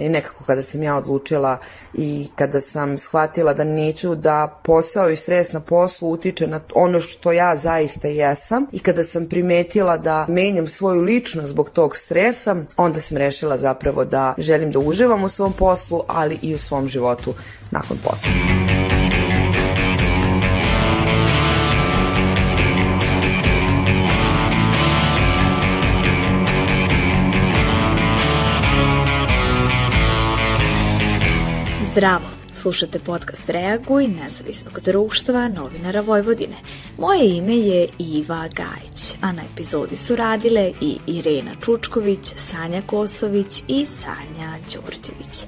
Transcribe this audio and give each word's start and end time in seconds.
I 0.00 0.08
nekako 0.08 0.44
kada 0.44 0.62
sam 0.62 0.82
ja 0.82 0.96
odlučila 0.96 1.58
i 1.94 2.28
kada 2.36 2.60
sam 2.60 2.98
shvatila 2.98 3.54
da 3.54 3.64
neću 3.64 4.14
da 4.14 4.60
posao 4.64 5.10
i 5.10 5.16
stres 5.16 5.52
na 5.52 5.60
poslu 5.60 6.10
utiče 6.10 6.46
na 6.46 6.60
ono 6.74 7.00
što 7.00 7.32
ja 7.32 7.56
zaista 7.56 8.08
jesam 8.08 8.66
i 8.72 8.78
kada 8.78 9.04
sam 9.04 9.26
primetila 9.26 9.96
da 9.96 10.26
menjam 10.28 10.66
svoju 10.66 11.02
ličnost 11.02 11.48
zbog 11.48 11.70
tog 11.70 11.96
stresa, 11.96 12.56
onda 12.76 13.00
sam 13.00 13.16
rešila 13.16 13.56
zapravo 13.56 14.04
da 14.04 14.34
želim 14.38 14.70
da 14.70 14.78
uživam 14.78 15.24
u 15.24 15.28
svom 15.28 15.52
poslu, 15.52 16.02
ali 16.06 16.38
i 16.42 16.54
u 16.54 16.58
svom 16.58 16.88
životu 16.88 17.34
nakon 17.70 17.98
posla. 18.04 18.97
Zdravo! 31.98 32.28
Slušate 32.54 32.98
podcast 32.98 33.48
Reaguj 33.48 34.08
nezavisnog 34.08 34.80
društva 34.80 35.48
novinara 35.48 36.00
Vojvodine. 36.00 36.56
Moje 36.98 37.36
ime 37.36 37.56
je 37.56 37.88
Iva 37.98 38.48
Gajić, 38.48 39.14
a 39.20 39.32
na 39.32 39.42
epizodi 39.52 39.96
su 39.96 40.16
radile 40.16 40.72
i 40.80 40.98
Irena 41.06 41.54
Čučković, 41.64 42.32
Sanja 42.36 42.82
Kosović 42.86 43.62
i 43.68 43.86
Sanja 43.86 44.58
Đorđević. 44.74 45.46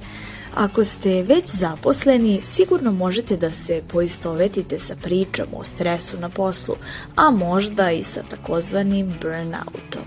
Ako 0.55 0.83
ste 0.83 1.23
već 1.23 1.45
zaposleni, 1.45 2.41
sigurno 2.41 2.91
možete 2.91 3.37
da 3.37 3.51
se 3.51 3.81
poistovetite 3.87 4.79
sa 4.79 4.95
pričom 4.95 5.45
o 5.55 5.63
stresu 5.63 6.17
na 6.17 6.29
poslu, 6.29 6.75
a 7.15 7.31
možda 7.31 7.91
i 7.91 8.03
sa 8.03 8.23
takozvanim 8.29 9.13
burnoutom. 9.21 10.03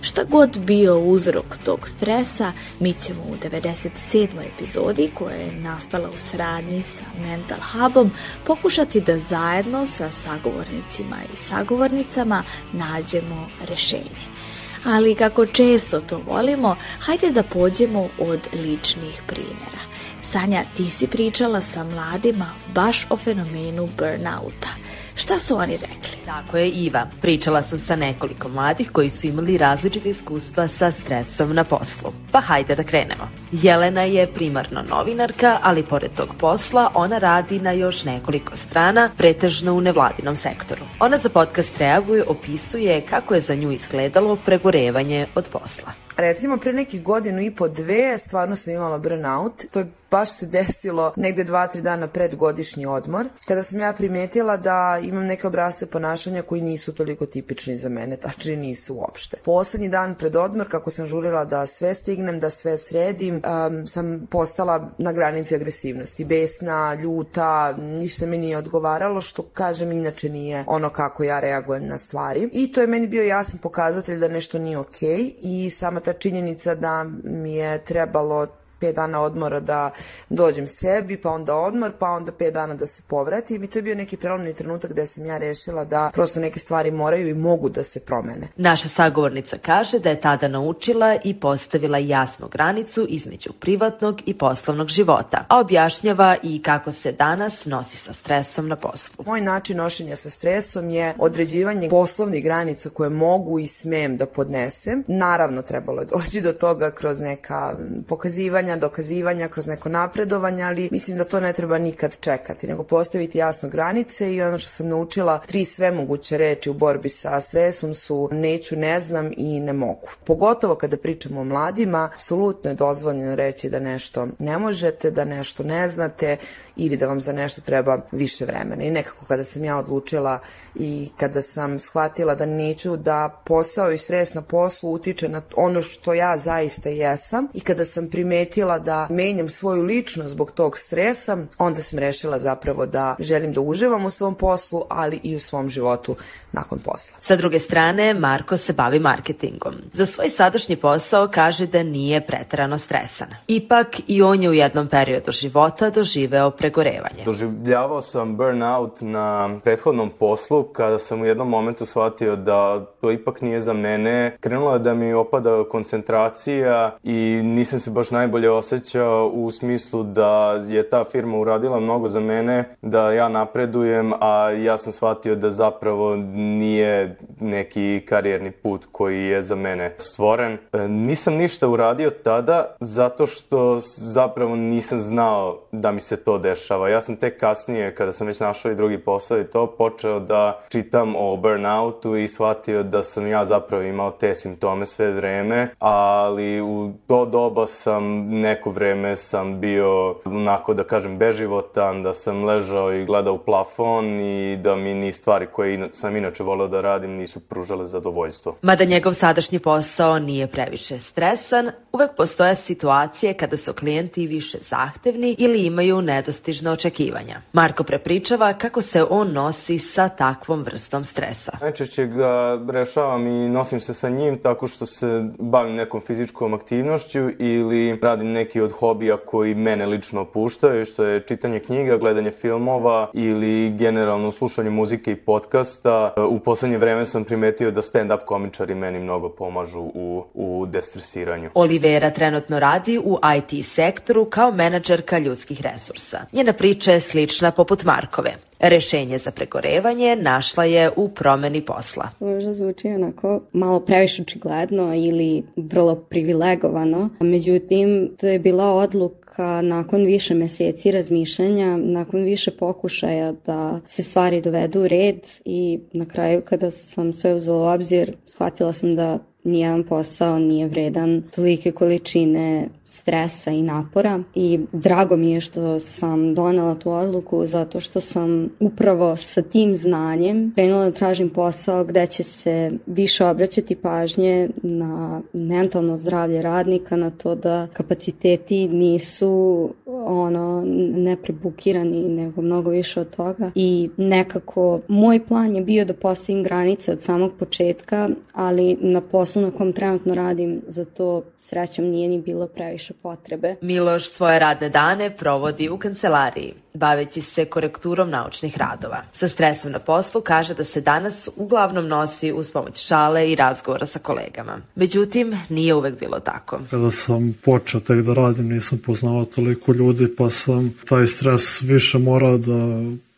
Šta 0.00 0.24
god 0.24 0.58
bio 0.58 0.98
uzrok 0.98 1.56
tog 1.64 1.88
stresa, 1.88 2.52
mi 2.80 2.94
ćemo 2.94 3.22
u 3.22 3.36
97. 3.50 4.28
epizodi, 4.54 5.10
koja 5.14 5.34
je 5.34 5.52
nastala 5.52 6.10
u 6.10 6.18
sradnji 6.18 6.82
sa 6.82 7.02
Mental 7.20 7.58
Hubom, 7.72 8.10
pokušati 8.46 9.00
da 9.00 9.18
zajedno 9.18 9.86
sa 9.86 10.10
sagovornicima 10.10 11.16
i 11.32 11.36
sagovornicama 11.36 12.42
nađemo 12.72 13.48
rešenje 13.68 14.38
ali 14.84 15.14
kako 15.14 15.46
često 15.46 16.00
to 16.00 16.20
volimo, 16.26 16.76
hajde 17.00 17.30
da 17.30 17.42
pođemo 17.42 18.08
od 18.18 18.40
ličnih 18.52 19.22
primjera. 19.26 19.88
Sanja, 20.32 20.64
ti 20.76 20.90
si 20.90 21.06
pričala 21.06 21.60
sa 21.60 21.84
mladima 21.84 22.46
baš 22.74 23.06
o 23.10 23.16
fenomenu 23.16 23.88
burnouta. 23.98 24.68
Šta 25.14 25.38
su 25.38 25.56
oni 25.56 25.72
rekli? 25.72 26.24
Tako 26.26 26.56
je, 26.56 26.68
Iva. 26.68 27.06
Pričala 27.20 27.62
sam 27.62 27.78
sa 27.78 27.96
nekoliko 27.96 28.48
mladih 28.48 28.90
koji 28.92 29.10
su 29.10 29.26
imali 29.26 29.58
različite 29.58 30.08
iskustva 30.08 30.68
sa 30.68 30.90
stresom 30.90 31.54
na 31.54 31.64
poslu. 31.64 32.12
Pa 32.32 32.40
hajde 32.40 32.74
da 32.74 32.82
krenemo. 32.82 33.28
Jelena 33.52 34.02
je 34.02 34.26
primarno 34.34 34.82
novinarka, 34.82 35.58
ali 35.62 35.82
pored 35.82 36.10
tog 36.16 36.34
posla 36.38 36.90
ona 36.94 37.18
radi 37.18 37.60
na 37.60 37.72
još 37.72 38.04
nekoliko 38.04 38.56
strana, 38.56 39.10
pretežno 39.16 39.74
u 39.74 39.80
nevladinom 39.80 40.36
sektoru. 40.36 40.82
Ona 41.00 41.18
za 41.18 41.28
podcast 41.28 41.78
Reaguje 41.78 42.24
opisuje 42.24 43.00
kako 43.00 43.34
je 43.34 43.40
za 43.40 43.54
nju 43.54 43.72
izgledalo 43.72 44.36
pregorevanje 44.36 45.26
od 45.34 45.48
posla. 45.52 46.07
Recimo, 46.18 46.56
pre 46.56 46.72
nekih 46.72 47.02
godinu 47.02 47.42
i 47.42 47.54
po 47.54 47.68
dve 47.68 48.18
stvarno 48.18 48.56
sam 48.56 48.72
imala 48.72 48.98
burnout. 48.98 49.64
To 49.70 49.78
je 49.78 49.86
baš 50.10 50.30
se 50.30 50.46
desilo 50.46 51.12
negde 51.16 51.44
dva, 51.44 51.66
tri 51.66 51.80
dana 51.82 52.06
pred 52.06 52.36
godišnji 52.36 52.86
odmor, 52.86 53.26
kada 53.46 53.62
sam 53.62 53.80
ja 53.80 53.92
primetila 53.92 54.56
da 54.56 55.00
imam 55.02 55.26
neke 55.26 55.46
obrazce 55.46 55.86
ponašanja 55.86 56.42
koji 56.42 56.62
nisu 56.62 56.92
toliko 56.92 57.26
tipični 57.26 57.78
za 57.78 57.88
mene, 57.88 58.16
tačnije 58.16 58.56
nisu 58.56 58.94
uopšte. 58.94 59.36
Poslednji 59.44 59.88
dan 59.88 60.14
pred 60.14 60.36
odmor, 60.36 60.68
kako 60.68 60.90
sam 60.90 61.06
žurila 61.06 61.44
da 61.44 61.66
sve 61.66 61.94
stignem, 61.94 62.38
da 62.38 62.50
sve 62.50 62.76
sredim, 62.76 63.34
um, 63.34 63.86
sam 63.86 64.26
postala 64.30 64.90
na 64.98 65.12
granici 65.12 65.54
agresivnosti, 65.54 66.24
besna, 66.24 66.94
ljuta, 66.94 67.72
ništa 67.78 68.26
mi 68.26 68.38
nije 68.38 68.58
odgovaralo, 68.58 69.20
što 69.20 69.42
kažem 69.42 69.92
inače 69.92 70.28
nije 70.28 70.64
ono 70.66 70.90
kako 70.90 71.24
ja 71.24 71.40
reagujem 71.40 71.86
na 71.86 71.98
stvari. 71.98 72.48
I 72.52 72.72
to 72.72 72.80
je 72.80 72.86
meni 72.86 73.06
bio 73.06 73.22
jasan 73.22 73.58
pokazatelj 73.58 74.18
da 74.18 74.28
nešto 74.28 74.58
nije 74.58 74.78
okej 74.78 75.08
okay 75.08 75.34
i 75.42 75.70
sama 75.70 76.00
ta 76.08 76.12
činjenica 76.12 76.74
da 76.74 77.04
mi 77.24 77.54
je 77.54 77.84
trebalo 77.84 78.46
5 78.80 78.94
dana 78.94 79.20
odmora 79.20 79.60
da 79.60 79.90
dođem 80.28 80.68
sebi, 80.68 81.16
pa 81.16 81.30
onda 81.30 81.56
odmor, 81.56 81.92
pa 81.98 82.06
onda 82.06 82.32
5 82.32 82.50
dana 82.50 82.74
da 82.74 82.86
se 82.86 83.02
povratim 83.06 83.64
i 83.64 83.66
to 83.66 83.78
je 83.78 83.82
bio 83.82 83.94
neki 83.94 84.16
prelomni 84.16 84.54
trenutak 84.54 84.90
gde 84.90 85.06
sam 85.06 85.26
ja 85.26 85.38
rešila 85.38 85.84
da 85.84 86.10
prosto 86.14 86.40
neke 86.40 86.58
stvari 86.60 86.90
moraju 86.90 87.28
i 87.28 87.34
mogu 87.34 87.68
da 87.68 87.82
se 87.82 88.00
promene. 88.00 88.48
Naša 88.56 88.88
sagovornica 88.88 89.56
kaže 89.62 89.98
da 89.98 90.10
je 90.10 90.20
tada 90.20 90.48
naučila 90.48 91.16
i 91.24 91.34
postavila 91.40 91.98
jasnu 91.98 92.48
granicu 92.48 93.06
između 93.08 93.50
privatnog 93.60 94.20
i 94.26 94.34
poslovnog 94.34 94.88
života, 94.88 95.44
a 95.48 95.60
objašnjava 95.60 96.36
i 96.42 96.62
kako 96.62 96.90
se 96.90 97.12
danas 97.12 97.66
nosi 97.66 97.96
sa 97.96 98.12
stresom 98.12 98.68
na 98.68 98.76
poslu. 98.76 99.24
Moj 99.26 99.40
način 99.40 99.76
nošenja 99.76 100.16
sa 100.16 100.30
stresom 100.30 100.90
je 100.90 101.14
određivanje 101.18 101.88
poslovnih 101.88 102.44
granica 102.44 102.90
koje 102.90 103.10
mogu 103.10 103.58
i 103.58 103.68
smem 103.68 104.16
da 104.16 104.26
podnesem. 104.26 105.04
Naravno, 105.06 105.62
trebalo 105.62 106.00
je 106.00 106.06
doći 106.06 106.40
do 106.40 106.52
toga 106.52 106.90
kroz 106.90 107.20
neka 107.20 107.76
pokazivanja 108.08 108.67
dokazivanja, 108.76 109.18
dokazivanja 109.18 109.48
kroz 109.48 109.66
neko 109.66 109.88
napredovanje, 109.88 110.62
ali 110.62 110.88
mislim 110.92 111.18
da 111.18 111.24
to 111.24 111.40
ne 111.40 111.52
treba 111.52 111.78
nikad 111.78 112.20
čekati, 112.20 112.66
nego 112.66 112.82
postaviti 112.82 113.38
jasno 113.38 113.68
granice 113.68 114.34
i 114.34 114.42
ono 114.42 114.58
što 114.58 114.68
sam 114.68 114.88
naučila, 114.88 115.38
tri 115.46 115.64
sve 115.64 115.90
moguće 115.90 116.38
reči 116.38 116.70
u 116.70 116.74
borbi 116.74 117.08
sa 117.08 117.40
stresom 117.40 117.94
su 117.94 118.28
neću, 118.32 118.76
ne 118.76 119.00
znam 119.00 119.32
i 119.36 119.60
ne 119.60 119.72
mogu. 119.72 120.08
Pogotovo 120.24 120.74
kada 120.74 120.96
pričamo 120.96 121.40
o 121.40 121.44
mladima, 121.44 122.10
apsolutno 122.14 122.70
je 122.70 122.74
dozvoljeno 122.74 123.34
reći 123.34 123.70
da 123.70 123.80
nešto 123.80 124.28
ne 124.38 124.58
možete, 124.58 125.10
da 125.10 125.24
nešto 125.24 125.62
ne 125.62 125.88
znate 125.88 126.36
ili 126.76 126.96
da 126.96 127.06
vam 127.06 127.20
za 127.20 127.32
nešto 127.32 127.60
treba 127.60 127.98
više 128.12 128.44
vremena. 128.44 128.84
I 128.84 128.90
nekako 128.90 129.24
kada 129.24 129.44
sam 129.44 129.64
ja 129.64 129.78
odlučila 129.78 130.38
i 130.74 131.08
kada 131.16 131.42
sam 131.42 131.78
shvatila 131.78 132.34
da 132.34 132.46
neću 132.46 132.96
da 132.96 133.42
posao 133.44 133.92
i 133.92 133.98
stres 133.98 134.34
na 134.34 134.42
poslu 134.42 134.92
utiče 134.92 135.28
na 135.28 135.42
ono 135.56 135.82
što 135.82 136.14
ja 136.14 136.38
zaista 136.38 136.88
jesam 136.88 137.48
i 137.54 137.60
kada 137.60 137.84
sam 137.84 138.08
primetila 138.10 138.57
da 138.64 139.06
menjam 139.10 139.48
svoju 139.48 139.82
ličnost 139.82 140.30
zbog 140.30 140.50
tog 140.50 140.78
stresa, 140.78 141.38
onda 141.58 141.82
sam 141.82 141.98
rešila 141.98 142.38
zapravo 142.38 142.86
da 142.86 143.16
želim 143.18 143.52
da 143.52 143.60
uživam 143.60 144.04
u 144.04 144.10
svom 144.10 144.34
poslu, 144.34 144.82
ali 144.88 145.20
i 145.22 145.36
u 145.36 145.40
svom 145.40 145.68
životu 145.68 146.16
nakon 146.52 146.78
posla. 146.78 147.16
Sa 147.18 147.36
druge 147.36 147.58
strane, 147.58 148.14
Marko 148.14 148.56
se 148.56 148.72
bavi 148.72 149.00
marketingom. 149.00 149.74
Za 149.92 150.06
svoj 150.06 150.30
sadašnji 150.30 150.76
posao 150.76 151.28
kaže 151.28 151.66
da 151.66 151.82
nije 151.82 152.26
preterano 152.26 152.78
stresan. 152.78 153.28
Ipak 153.46 153.86
i 154.06 154.22
on 154.22 154.42
je 154.42 154.50
u 154.50 154.52
jednom 154.52 154.88
periodu 154.88 155.32
života 155.32 155.90
doživeo 155.90 156.50
pregorevanje. 156.50 157.24
Doživljavao 157.24 158.00
sam 158.00 158.36
burnout 158.36 159.00
na 159.00 159.58
prethodnom 159.64 160.10
poslu 160.18 160.62
kada 160.62 160.98
sam 160.98 161.22
u 161.22 161.26
jednom 161.26 161.48
momentu 161.48 161.86
shvatio 161.86 162.36
da 162.36 162.86
to 163.00 163.12
ipak 163.12 163.40
nije 163.40 163.60
za 163.60 163.72
mene. 163.72 164.36
Krenulo 164.40 164.72
je 164.72 164.78
da 164.78 164.94
mi 164.94 165.12
opada 165.12 165.64
koncentracija 165.70 166.96
i 167.02 167.40
nisam 167.44 167.80
se 167.80 167.90
baš 167.90 168.10
najbolje 168.10 168.47
osjećao 168.50 169.30
u 169.34 169.50
smislu 169.50 170.02
da 170.02 170.60
je 170.68 170.90
ta 170.90 171.04
firma 171.04 171.38
uradila 171.38 171.80
mnogo 171.80 172.08
za 172.08 172.20
mene, 172.20 172.64
da 172.82 173.12
ja 173.12 173.28
napredujem, 173.28 174.12
a 174.20 174.50
ja 174.50 174.78
sam 174.78 174.92
shvatio 174.92 175.34
da 175.34 175.50
zapravo 175.50 176.16
nije 176.16 177.16
neki 177.40 178.02
karijerni 178.08 178.50
put 178.50 178.86
koji 178.92 179.24
je 179.24 179.42
za 179.42 179.54
mene 179.54 179.94
stvoren. 179.98 180.58
E, 180.72 180.88
nisam 180.88 181.34
ništa 181.34 181.68
uradio 181.68 182.10
tada 182.10 182.76
zato 182.80 183.26
što 183.26 183.78
zapravo 183.96 184.56
nisam 184.56 184.98
znao 184.98 185.58
da 185.72 185.92
mi 185.92 186.00
se 186.00 186.16
to 186.16 186.38
dešava. 186.38 186.88
Ja 186.88 187.00
sam 187.00 187.16
tek 187.16 187.40
kasnije, 187.40 187.94
kada 187.94 188.12
sam 188.12 188.26
već 188.26 188.40
našao 188.40 188.72
i 188.72 188.74
drugi 188.74 188.98
posao 188.98 189.40
i 189.40 189.44
to, 189.44 189.66
počeo 189.66 190.20
da 190.20 190.60
čitam 190.68 191.14
o 191.16 191.36
burnoutu 191.36 192.16
i 192.16 192.28
shvatio 192.28 192.82
da 192.82 193.02
sam 193.02 193.26
ja 193.26 193.44
zapravo 193.44 193.82
imao 193.82 194.10
te 194.10 194.34
simptome 194.34 194.86
sve 194.86 195.10
vreme, 195.10 195.68
ali 195.78 196.60
u 196.60 196.92
to 197.06 197.24
doba 197.24 197.66
sam 197.66 198.02
neko 198.40 198.70
vreme 198.70 199.16
sam 199.16 199.60
bio 199.60 200.16
onako 200.24 200.74
da 200.74 200.84
kažem 200.84 201.18
beživotan, 201.18 202.02
da 202.02 202.14
sam 202.14 202.44
ležao 202.44 202.92
i 202.92 203.04
gledao 203.04 203.34
u 203.34 203.38
plafon 203.38 204.20
i 204.20 204.56
da 204.56 204.76
mi 204.76 204.94
ni 204.94 205.12
stvari 205.12 205.46
koje 205.52 205.88
sam 205.92 206.16
inače 206.16 206.42
voleo 206.42 206.68
da 206.68 206.80
radim 206.80 207.10
nisu 207.10 207.40
pružale 207.40 207.86
zadovoljstvo. 207.86 208.56
Mada 208.62 208.84
njegov 208.84 209.12
sadašnji 209.12 209.58
posao 209.58 210.18
nije 210.18 210.46
previše 210.46 210.98
stresan, 210.98 211.70
uvek 211.92 212.10
postoje 212.16 212.54
situacije 212.54 213.34
kada 213.34 213.56
su 213.56 213.72
klijenti 213.72 214.26
više 214.26 214.58
zahtevni 214.60 215.36
ili 215.38 215.66
imaju 215.66 216.02
nedostižne 216.02 216.70
očekivanja. 216.70 217.40
Marko 217.52 217.84
prepričava 217.84 218.52
kako 218.52 218.82
se 218.82 219.04
on 219.10 219.32
nosi 219.32 219.78
sa 219.78 220.08
takvom 220.08 220.62
vrstom 220.62 221.04
stresa. 221.04 221.52
Najčešće 221.60 222.06
ga 222.06 222.60
rešavam 222.70 223.26
i 223.26 223.48
nosim 223.48 223.80
se 223.80 223.94
sa 223.94 224.08
njim 224.08 224.38
tako 224.42 224.66
što 224.66 224.86
se 224.86 225.24
bavim 225.38 225.74
nekom 225.74 226.00
fizičkom 226.00 226.54
aktivnošću 226.54 227.30
ili 227.38 227.98
radim 228.02 228.27
neki 228.32 228.60
od 228.60 228.72
hobija 228.72 229.16
koji 229.16 229.54
mene 229.54 229.86
lično 229.86 230.20
opuštaju, 230.20 230.84
što 230.84 231.04
je 231.04 231.20
čitanje 231.20 231.60
knjiga, 231.60 231.96
gledanje 231.96 232.30
filmova 232.30 233.10
ili 233.14 233.70
generalno 233.70 234.30
slušanje 234.30 234.70
muzike 234.70 235.12
i 235.12 235.16
podcasta. 235.16 236.14
U 236.30 236.38
poslednje 236.38 236.78
vreme 236.78 237.06
sam 237.06 237.24
primetio 237.24 237.70
da 237.70 237.82
stand-up 237.82 238.24
komičari 238.24 238.74
meni 238.74 238.98
mnogo 238.98 239.28
pomažu 239.28 239.80
u, 239.80 240.24
u 240.34 240.66
destresiranju. 240.66 241.50
Olivera 241.54 242.10
trenutno 242.10 242.58
radi 242.58 242.98
u 242.98 243.18
IT 243.36 243.66
sektoru 243.66 244.24
kao 244.24 244.50
menadžerka 244.50 245.18
ljudskih 245.18 245.60
resursa. 245.62 246.18
Njena 246.32 246.52
priča 246.52 246.92
je 246.92 247.00
slična 247.00 247.50
poput 247.50 247.84
Markove. 247.84 248.47
Rešenje 248.60 249.18
za 249.18 249.30
pregorevanje 249.30 250.16
našla 250.16 250.64
je 250.64 250.90
u 250.96 251.08
promeni 251.08 251.60
posla. 251.60 252.08
Možda 252.20 252.52
zvuči 252.52 252.88
onako 252.88 253.40
malo 253.52 253.80
previše 253.80 254.22
očigledno 254.22 254.94
ili 254.94 255.42
vrlo 255.56 255.94
privilegovano. 255.94 257.10
Međutim, 257.20 258.10
to 258.20 258.26
je 258.26 258.38
bila 258.38 258.74
odluka 258.74 259.62
nakon 259.62 260.04
više 260.04 260.34
meseci 260.34 260.90
razmišljanja, 260.90 261.76
nakon 261.76 262.24
više 262.24 262.50
pokušaja 262.50 263.32
da 263.46 263.80
se 263.86 264.02
stvari 264.02 264.40
dovedu 264.40 264.80
u 264.80 264.88
red 264.88 265.20
i 265.44 265.80
na 265.92 266.04
kraju 266.04 266.42
kada 266.44 266.70
sam 266.70 267.12
sve 267.12 267.34
uzela 267.34 267.58
u 267.58 267.74
obzir, 267.74 268.12
shvatila 268.26 268.72
sam 268.72 268.96
da 268.96 269.18
nijedan 269.44 269.82
posao 269.82 270.38
nije 270.38 270.66
vredan 270.68 271.22
tolike 271.34 271.72
količine 271.72 272.68
stresa 272.84 273.50
i 273.50 273.62
napora 273.62 274.20
i 274.34 274.60
drago 274.72 275.16
mi 275.16 275.30
je 275.30 275.40
što 275.40 275.80
sam 275.80 276.34
donela 276.34 276.74
tu 276.74 276.90
odluku 276.90 277.46
zato 277.46 277.80
što 277.80 278.00
sam 278.00 278.48
upravo 278.60 279.16
sa 279.16 279.42
tim 279.42 279.76
znanjem 279.76 280.52
krenula 280.54 280.84
da 280.84 280.90
tražim 280.90 281.30
posao 281.30 281.84
gde 281.84 282.06
će 282.06 282.22
se 282.22 282.70
više 282.86 283.24
obraćati 283.24 283.76
pažnje 283.76 284.48
na 284.62 285.22
mentalno 285.32 285.98
zdravlje 285.98 286.42
radnika, 286.42 286.96
na 286.96 287.10
to 287.10 287.34
da 287.34 287.66
kapaciteti 287.72 288.68
nisu 288.68 289.70
ono 289.86 290.62
neprebukirani 290.96 292.08
nego 292.08 292.42
mnogo 292.42 292.70
više 292.70 293.00
od 293.00 293.16
toga. 293.16 293.50
I 293.54 293.90
nekako 293.96 294.80
moj 294.88 295.26
plan 295.26 295.56
je 295.56 295.62
bio 295.62 295.84
da 295.84 295.94
postavim 295.94 296.42
granice 296.42 296.92
od 296.92 297.00
samog 297.02 297.32
početka, 297.38 298.08
ali 298.32 298.76
na 298.80 299.00
poslu 299.00 299.27
na 299.34 299.50
kom 299.50 299.72
trenutno 299.72 300.14
radim 300.14 300.62
za 300.66 300.84
to 300.84 301.22
srećom 301.38 301.84
nije 301.84 302.08
ni 302.08 302.18
bilo 302.18 302.46
previše 302.46 302.94
potrebe. 303.02 303.56
Miloš 303.60 304.08
svoje 304.08 304.38
radne 304.38 304.68
dane 304.68 305.16
provodi 305.16 305.68
u 305.68 305.78
kancelariji, 305.78 306.54
baveći 306.74 307.20
se 307.20 307.44
korekturom 307.44 308.10
naučnih 308.10 308.58
radova. 308.58 309.02
Sa 309.12 309.28
stresom 309.28 309.72
na 309.72 309.78
poslu 309.78 310.20
kaže 310.20 310.54
da 310.54 310.64
se 310.64 310.80
danas 310.80 311.28
uglavnom 311.36 311.88
nosi 311.88 312.32
uz 312.32 312.52
pomoć 312.52 312.86
šale 312.86 313.32
i 313.32 313.34
razgovora 313.34 313.86
sa 313.86 313.98
kolegama. 313.98 314.60
Međutim, 314.74 315.38
nije 315.48 315.74
uvek 315.74 316.00
bilo 316.00 316.20
tako. 316.20 316.60
Kada 316.70 316.90
sam 316.90 317.34
počeo 317.44 317.80
tek 317.80 317.98
da 317.98 318.14
radim, 318.14 318.48
nisam 318.48 318.78
poznao 318.86 319.24
toliko 319.24 319.72
ljudi, 319.72 320.16
pa 320.16 320.30
sam 320.30 320.74
taj 320.88 321.06
stres 321.06 321.62
više 321.62 321.98
morao 321.98 322.38
da 322.38 322.52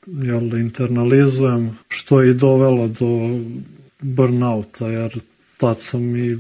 jel, 0.07 0.59
internalizujem, 0.59 1.79
što 1.89 2.21
je 2.21 2.31
i 2.31 2.35
dovelo 2.35 2.89
do 2.89 3.39
burnouta, 4.01 4.87
jer 4.87 5.19
tad 5.61 5.81
sam 5.81 6.17
i 6.17 6.39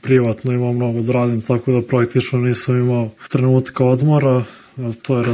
privatno 0.00 0.52
imao 0.52 0.72
mnogo 0.72 1.00
da 1.00 1.12
radim, 1.12 1.42
tako 1.42 1.72
da 1.72 1.82
praktično 1.82 2.38
nisam 2.38 2.76
imao 2.76 3.10
trenutka 3.28 3.84
odmora, 3.84 4.44
to 5.02 5.18
je 5.18 5.24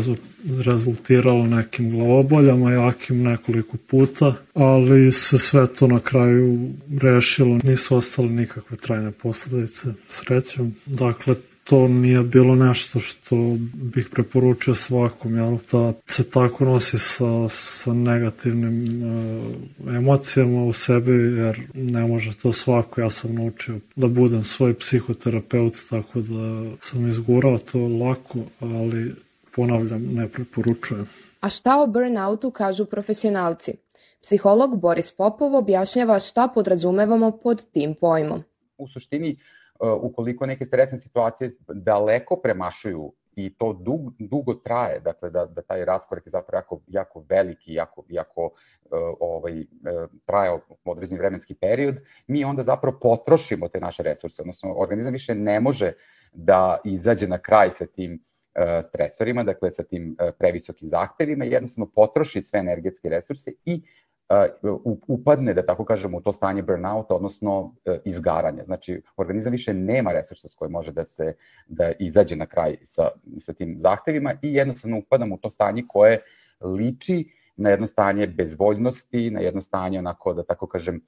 rezultiralo 0.65 1.47
nekim 1.47 1.91
glavoboljama, 1.91 2.73
jakim 2.73 3.23
nekoliko 3.23 3.77
puta, 3.77 4.35
ali 4.55 5.13
se 5.13 5.39
sve 5.39 5.67
to 5.67 5.87
na 5.87 6.01
kraju 6.01 6.69
rešilo, 7.01 7.59
nisu 7.63 7.97
ostale 7.97 8.29
nikakve 8.29 8.77
trajne 8.77 9.13
posledice, 9.13 9.89
srećom. 10.09 10.75
Dakle, 10.87 11.35
to 11.69 11.89
nije 11.89 12.23
bilo 12.23 12.55
nešto 12.55 13.01
što 13.01 13.37
bih 13.75 14.09
preporučio 14.13 14.75
svakom, 14.75 15.37
jel, 15.37 15.59
da 15.73 15.93
se 16.05 16.31
tako 16.31 16.65
nosi 16.65 16.99
sa, 16.99 17.49
sa 17.49 17.93
negativnim 17.93 18.83
uh, 18.83 19.95
emocijama 19.95 20.65
u 20.65 20.73
sebi, 20.73 21.13
jer 21.13 21.61
ne 21.75 22.07
može 22.07 22.39
to 22.39 22.53
svako. 22.53 23.01
Ja 23.01 23.11
sam 23.11 23.35
naučio 23.35 23.79
da 23.97 24.07
budem 24.07 24.45
svoj 24.45 24.75
psihoterapeut, 24.75 25.75
tako 25.91 26.21
da 26.21 26.77
sam 26.81 27.09
izgurao 27.09 27.59
to 27.59 27.79
lako, 27.79 28.39
ali 28.61 29.15
ponavljam, 29.55 30.03
ne 30.03 30.29
preporučujem. 30.29 31.07
A 31.41 31.51
šta 31.51 31.83
o 31.83 31.87
burnoutu 31.87 32.51
kažu 32.51 32.85
profesionalci? 32.85 33.73
Psiholog 34.23 34.81
Boris 34.81 35.13
Popov 35.13 35.55
objašnjava 35.55 36.19
šta 36.19 36.49
podrazumevamo 36.49 37.31
pod 37.31 37.67
tim 37.73 37.95
pojmom. 38.01 38.43
U 38.79 38.89
suštini, 38.89 39.37
Uh, 39.37 39.57
ukoliko 39.81 40.47
neke 40.47 40.65
stresne 40.65 40.99
situacije 40.99 41.51
daleko 41.69 42.37
premašuju 42.37 43.13
i 43.37 43.55
to 43.59 43.73
dug, 43.73 44.13
dugo 44.19 44.55
traje, 44.55 45.01
dakle 45.01 45.31
da, 45.31 45.47
da 45.47 45.63
taj 45.63 45.85
raskorak 45.85 46.27
je 46.27 46.31
zapravo 46.31 46.59
jako, 46.59 46.81
jako 46.87 47.25
veliki, 47.29 47.75
jako, 47.75 48.05
jako 48.09 48.45
uh, 48.45 48.51
ovaj, 49.21 49.61
uh, 49.61 49.67
traje 50.27 50.61
određeni 50.85 51.19
vremenski 51.19 51.55
period, 51.55 51.97
mi 52.27 52.45
onda 52.45 52.63
zapravo 52.63 52.99
potrošimo 53.03 53.69
te 53.69 53.81
naše 53.81 54.03
resurse, 54.03 54.43
odnosno 54.43 54.75
organizam 54.75 55.13
više 55.13 55.35
ne 55.35 55.61
može 55.61 55.93
da 56.33 56.79
izađe 56.85 57.29
na 57.29 57.39
kraj 57.39 57.71
sa 57.71 57.87
tim 57.87 58.13
uh, 58.15 58.85
stresorima, 58.89 59.43
dakle 59.43 59.71
sa 59.71 59.83
tim 59.83 60.17
uh, 60.21 60.35
previsokim 60.39 60.89
zahtevima, 60.89 61.45
jednostavno 61.45 61.91
potroši 61.95 62.43
sve 62.43 62.61
energetske 62.61 63.09
resurse 63.09 63.53
i 63.65 63.83
upadne, 65.07 65.55
da 65.55 65.67
tako 65.67 65.85
kažemo, 65.85 66.19
u 66.19 66.21
to 66.21 66.33
stanje 66.33 66.63
burnouta, 66.63 67.15
odnosno 67.15 67.75
e, 67.85 67.99
izgaranja. 68.05 68.65
Znači, 68.65 69.03
organizam 69.17 69.53
više 69.53 69.75
nema 69.75 70.13
resursa 70.13 70.49
s 70.49 70.55
koje 70.55 70.69
može 70.69 70.93
da 70.93 71.05
se 71.05 71.35
da 71.67 71.93
izađe 71.99 72.37
na 72.37 72.47
kraj 72.47 72.77
sa, 72.85 73.09
sa 73.39 73.53
tim 73.53 73.75
zahtevima 73.79 74.35
i 74.43 74.55
jednostavno 74.55 74.99
upadamo 74.99 75.35
u 75.35 75.39
to 75.39 75.51
stanje 75.51 75.85
koje 75.89 76.23
liči 76.61 77.25
na 77.57 77.71
jedno 77.71 77.87
stanje 77.87 78.27
bezvoljnosti, 78.27 79.31
na 79.31 79.41
jedno 79.41 79.61
stanje 79.61 79.99
onako, 79.99 80.35
da 80.35 80.43
tako 80.43 80.67
kažem, 80.67 81.01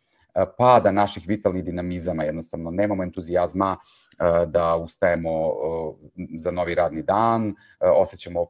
pada 0.58 0.92
naših 0.92 1.28
vitalnih 1.28 1.64
dinamizama, 1.64 2.24
jednostavno 2.24 2.70
nemamo 2.70 3.02
entuzijazma, 3.02 3.76
E, 4.18 4.46
da 4.46 4.76
ustajemo 4.76 5.30
e, 5.30 6.38
za 6.38 6.50
novi 6.50 6.74
radni 6.74 7.02
dan, 7.02 7.48
e, 7.48 7.54
osjećamo 7.88 8.46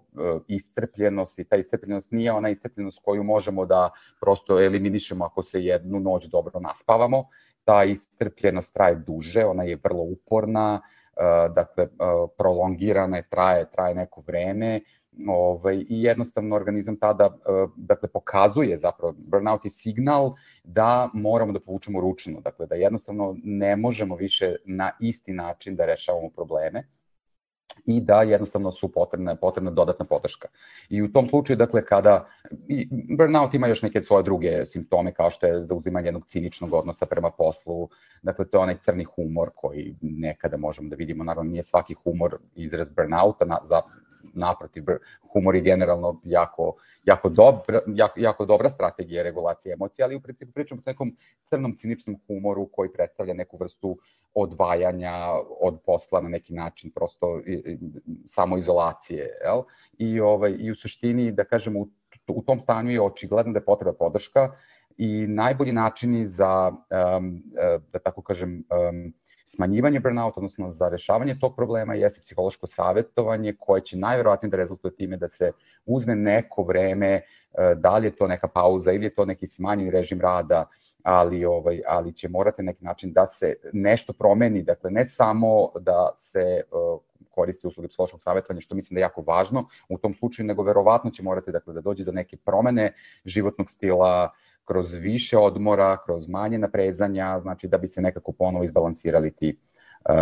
iscrpljenost 0.46 1.38
i 1.38 1.44
ta 1.44 1.56
iscrpljenost 1.56 2.12
nije 2.12 2.32
ona 2.32 2.48
iscrpljenost 2.48 3.00
koju 3.04 3.22
možemo 3.22 3.66
da 3.66 3.90
prosto 4.20 4.60
eliminišemo 4.60 5.24
ako 5.24 5.42
se 5.42 5.64
jednu 5.64 6.00
noć 6.00 6.26
dobro 6.26 6.60
naspavamo. 6.60 7.24
Ta 7.64 7.84
iscrpljenost 7.84 8.74
traje 8.74 8.94
duže, 8.94 9.44
ona 9.44 9.62
je 9.62 9.78
vrlo 9.84 10.02
uporna, 10.02 10.80
dakle 11.54 11.86
prolongirana 12.38 13.16
je, 13.16 13.28
traje, 13.30 13.70
traje 13.70 13.94
neko 13.94 14.22
vreme 14.26 14.80
ovaj, 15.28 15.76
i 15.76 16.02
jednostavno 16.02 16.56
organizam 16.56 16.96
tada 16.96 17.26
uh, 17.26 17.70
dakle, 17.76 18.08
pokazuje 18.08 18.78
zapravo, 18.78 19.14
burnout 19.18 19.64
je 19.64 19.70
signal 19.70 20.34
da 20.64 21.10
moramo 21.14 21.52
da 21.52 21.60
povučemo 21.60 22.00
ručnu, 22.00 22.40
dakle 22.40 22.66
da 22.66 22.74
jednostavno 22.74 23.36
ne 23.44 23.76
možemo 23.76 24.16
više 24.16 24.56
na 24.64 24.90
isti 25.00 25.32
način 25.32 25.76
da 25.76 25.86
rešavamo 25.86 26.30
probleme 26.30 26.84
i 27.86 28.00
da 28.00 28.22
jednostavno 28.22 28.72
su 28.72 28.92
potrebna, 28.92 29.36
potrebna 29.36 29.70
dodatna 29.70 30.04
podrška. 30.04 30.48
I 30.88 31.02
u 31.02 31.12
tom 31.12 31.28
slučaju, 31.28 31.56
dakle, 31.56 31.84
kada 31.84 32.28
burnout 33.16 33.54
ima 33.54 33.66
još 33.66 33.82
neke 33.82 34.02
svoje 34.02 34.22
druge 34.22 34.66
simptome, 34.66 35.14
kao 35.14 35.30
što 35.30 35.46
je 35.46 35.64
zauzimanje 35.64 36.06
jednog 36.06 36.26
ciničnog 36.26 36.72
odnosa 36.72 37.06
prema 37.06 37.30
poslu, 37.30 37.88
dakle, 38.22 38.48
to 38.48 38.58
je 38.58 38.62
onaj 38.62 38.78
crni 38.78 39.04
humor 39.04 39.50
koji 39.54 39.96
nekada 40.00 40.56
možemo 40.56 40.88
da 40.88 40.96
vidimo, 40.96 41.24
naravno 41.24 41.50
nije 41.50 41.62
svaki 41.62 41.94
humor 41.94 42.38
izraz 42.54 42.88
burnouta, 42.88 43.44
na, 43.44 43.58
za, 43.62 43.80
naprotiv, 44.34 44.84
humor 45.32 45.54
je 45.54 45.60
generalno 45.60 46.20
jako, 46.24 46.74
jako, 47.04 47.28
dobra, 47.28 47.80
jako, 47.86 48.20
jako 48.20 48.46
dobra 48.46 48.70
strategija 48.70 49.22
regulacije 49.22 49.72
emocija, 49.72 50.06
ali 50.06 50.16
u 50.16 50.20
principu 50.20 50.52
pričamo 50.52 50.80
o 50.86 50.90
nekom 50.90 51.16
crnom 51.44 51.76
ciničnom 51.76 52.20
humoru 52.26 52.68
koji 52.72 52.92
predstavlja 52.92 53.34
neku 53.34 53.56
vrstu 53.56 53.98
odvajanja 54.34 55.14
od 55.60 55.80
posla 55.86 56.20
na 56.20 56.28
neki 56.28 56.54
način, 56.54 56.90
prosto 56.90 57.40
samoizolacije. 58.26 59.28
Jel? 59.44 59.62
I, 59.98 60.20
ovaj, 60.20 60.56
I 60.58 60.70
u 60.70 60.74
suštini, 60.74 61.32
da 61.32 61.44
kažemo, 61.44 61.80
u, 61.80 61.88
u 62.28 62.42
tom 62.42 62.60
stanju 62.60 62.90
je 62.90 63.02
očigledno 63.02 63.52
da 63.52 63.58
je 63.58 63.64
potreba 63.64 63.92
podrška 63.92 64.52
i 64.96 65.26
najbolji 65.26 65.72
načini 65.72 66.26
za, 66.26 66.72
um, 67.18 67.42
da 67.92 67.98
tako 67.98 68.22
kažem, 68.22 68.64
um, 68.70 69.12
smanjivanje 69.48 70.00
burnout, 70.00 70.36
odnosno 70.36 70.70
za 70.70 70.88
rešavanje 70.88 71.38
tog 71.40 71.56
problema 71.56 71.94
jeste 71.94 72.20
psihološko 72.20 72.66
savjetovanje 72.66 73.54
koje 73.58 73.80
će 73.80 73.96
najverovatnije 73.96 74.50
da 74.50 74.56
rezultuje 74.56 74.94
time 74.94 75.16
da 75.16 75.28
se 75.28 75.52
uzme 75.86 76.14
neko 76.14 76.62
vreme, 76.62 77.12
e, 77.12 77.22
da 77.76 77.96
li 77.98 78.06
je 78.06 78.16
to 78.16 78.28
neka 78.28 78.48
pauza 78.48 78.92
ili 78.92 79.06
je 79.06 79.14
to 79.14 79.24
neki 79.24 79.46
smanjeni 79.46 79.90
režim 79.90 80.20
rada, 80.20 80.66
ali 81.02 81.44
ovaj 81.44 81.80
ali 81.86 82.12
će 82.12 82.28
morati 82.28 82.62
neki 82.62 82.84
način 82.84 83.12
da 83.12 83.26
se 83.26 83.54
nešto 83.72 84.12
promeni, 84.12 84.62
dakle 84.62 84.90
ne 84.90 85.04
samo 85.04 85.70
da 85.80 86.10
se 86.16 86.62
uh, 86.70 87.00
koristi 87.30 87.66
usluge 87.66 87.88
psihološkog 87.88 88.20
savjetovanja, 88.22 88.60
što 88.60 88.74
mislim 88.74 88.94
da 88.94 89.00
je 89.00 89.02
jako 89.02 89.22
važno 89.22 89.68
u 89.88 89.98
tom 89.98 90.14
slučaju, 90.14 90.46
nego 90.46 90.62
verovatno 90.62 91.10
će 91.10 91.22
morati 91.22 91.52
dakle, 91.52 91.74
da 91.74 91.80
dođe 91.80 92.04
do 92.04 92.12
neke 92.12 92.36
promene 92.36 92.92
životnog 93.24 93.70
stila, 93.70 94.30
kroz 94.68 94.94
više 94.94 95.38
odmora, 95.38 95.96
kroz 96.04 96.28
manje 96.28 96.58
naprezanja, 96.58 97.40
znači 97.42 97.68
da 97.68 97.78
bi 97.78 97.88
se 97.88 98.00
nekako 98.00 98.32
ponovo 98.32 98.64
izbalansirali 98.64 99.30
ti 99.30 99.56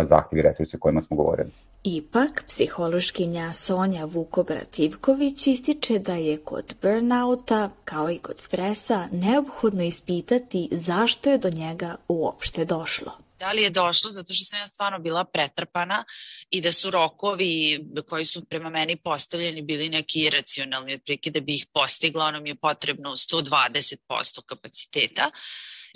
zahtjevi 0.03 0.41
resursi 0.41 0.75
o 0.75 0.79
kojima 0.79 1.01
smo 1.01 1.17
govorili. 1.17 1.49
Ipak, 1.83 2.43
psihološkinja 2.47 3.51
Sonja 3.51 4.05
Vukobrat-Ivković 4.07 5.51
ističe 5.51 5.99
da 5.99 6.13
je 6.13 6.37
kod 6.37 6.75
burnouta, 6.81 7.69
kao 7.85 8.11
i 8.11 8.17
kod 8.17 8.37
stresa, 8.37 9.05
neophodno 9.11 9.83
ispitati 9.83 10.69
zašto 10.71 11.29
je 11.29 11.37
do 11.37 11.49
njega 11.49 11.95
uopšte 12.07 12.65
došlo. 12.65 13.26
Da 13.39 13.51
li 13.51 13.61
je 13.61 13.69
došlo 13.69 14.11
zato 14.11 14.33
što 14.33 14.45
sam 14.45 14.59
ja 14.59 14.67
stvarno 14.67 14.99
bila 14.99 15.25
pretrpana 15.25 16.05
i 16.49 16.61
da 16.61 16.71
su 16.71 16.91
rokovi 16.91 17.85
koji 18.07 18.25
su 18.25 18.45
prema 18.45 18.69
meni 18.69 18.95
postavljeni 18.95 19.61
bili 19.61 19.89
neki 19.89 20.21
iracionalni, 20.21 20.93
otprilike 20.93 21.31
da 21.31 21.39
bi 21.39 21.55
ih 21.55 21.65
postigla, 21.73 22.25
ono 22.25 22.39
mi 22.39 22.49
je 22.49 22.55
potrebno 22.55 23.09
120% 23.09 24.41
kapaciteta. 24.45 25.31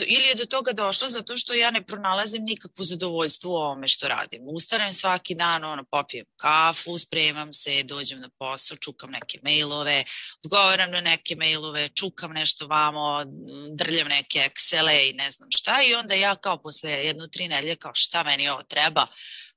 Ili 0.07 0.27
je 0.27 0.35
do 0.35 0.45
toga 0.45 0.73
došlo 0.73 1.09
zato 1.09 1.37
što 1.37 1.53
ja 1.53 1.71
ne 1.71 1.85
pronalazim 1.85 2.43
nikakvu 2.43 2.83
zadovoljstvo 2.83 3.51
u 3.51 3.55
ovome 3.55 3.87
što 3.87 4.07
radim. 4.07 4.41
Ustanem 4.45 4.93
svaki 4.93 5.35
dan, 5.35 5.63
ono, 5.63 5.83
popijem 5.91 6.25
kafu, 6.35 6.97
spremam 6.97 7.53
se, 7.53 7.83
dođem 7.83 8.19
na 8.19 8.29
posao, 8.39 8.77
čukam 8.77 9.11
neke 9.11 9.39
mailove, 9.43 10.03
odgovaram 10.45 10.91
na 10.91 11.01
neke 11.01 11.35
mailove, 11.35 11.89
čukam 11.89 12.31
nešto 12.31 12.67
vamo, 12.67 13.23
drljam 13.75 14.07
neke 14.07 14.49
Excele 14.49 15.09
i 15.09 15.13
ne 15.13 15.31
znam 15.31 15.49
šta 15.51 15.83
i 15.83 15.93
onda 15.93 16.13
ja 16.13 16.35
kao 16.35 16.61
posle 16.61 16.91
jednu, 16.91 17.27
tri 17.27 17.47
nedelje 17.47 17.75
kao 17.75 17.91
šta 17.95 18.23
meni 18.23 18.49
ovo 18.49 18.63
treba, 18.63 19.07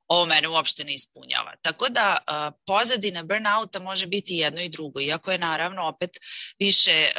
ovo 0.08 0.26
mene 0.26 0.48
uopšte 0.48 0.84
ne 0.84 0.94
ispunjava. 0.94 1.54
Tako 1.62 1.88
da 1.88 2.18
pozadina 2.66 3.22
burnouta 3.22 3.78
može 3.78 4.06
biti 4.06 4.34
jedno 4.34 4.62
i 4.62 4.68
drugo, 4.68 5.00
iako 5.00 5.32
je 5.32 5.38
naravno 5.38 5.82
opet 5.82 6.10
više 6.58 7.10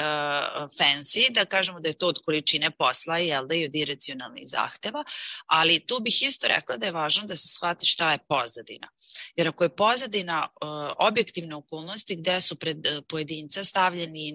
fancy, 0.80 1.32
da 1.32 1.46
kažemo 1.46 1.80
da 1.80 1.90
je 1.90 1.98
to 1.98 2.08
od 2.08 2.20
količine 2.26 2.72
posla 2.72 3.18
jel 3.18 3.48
da 3.48 3.56
i 3.56 3.66
od 3.66 3.76
iracionalnih 3.76 4.44
zahteva, 4.48 5.04
ali 5.46 5.86
tu 5.86 6.00
bih 6.00 6.22
isto 6.22 6.48
rekla 6.48 6.78
da 6.78 6.86
je 6.86 6.92
važno 6.92 7.24
da 7.28 7.36
se 7.36 7.48
shvati 7.48 7.86
šta 7.86 8.12
je 8.12 8.20
pozadina. 8.30 8.88
Jer 9.36 9.48
ako 9.48 9.64
je 9.64 9.76
pozadina 9.76 10.48
objektivne 10.98 11.56
okolnosti 11.56 12.16
gde 12.16 12.42
su 12.42 12.56
pred 12.56 12.78
pojedinca 13.10 13.64
stavljeni 13.64 14.34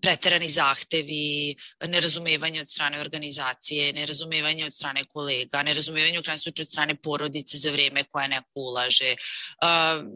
preterani 0.00 0.48
zahtevi, 0.48 1.56
nerazumevanje 1.86 2.60
od 2.60 2.68
strane 2.68 3.00
organizacije, 3.00 3.92
nerazumevanje 3.92 4.64
od 4.64 4.74
strane 4.74 5.04
kolega, 5.04 5.62
nerazumevanje 5.62 6.18
u 6.18 6.22
krajnjem 6.22 6.38
slučaju 6.38 6.64
od 6.64 6.68
strane 6.68 6.94
porodice 6.94 7.17
za 7.56 7.70
vreme 7.70 8.04
koje 8.04 8.28
neko 8.28 8.50
ulaže, 8.54 9.14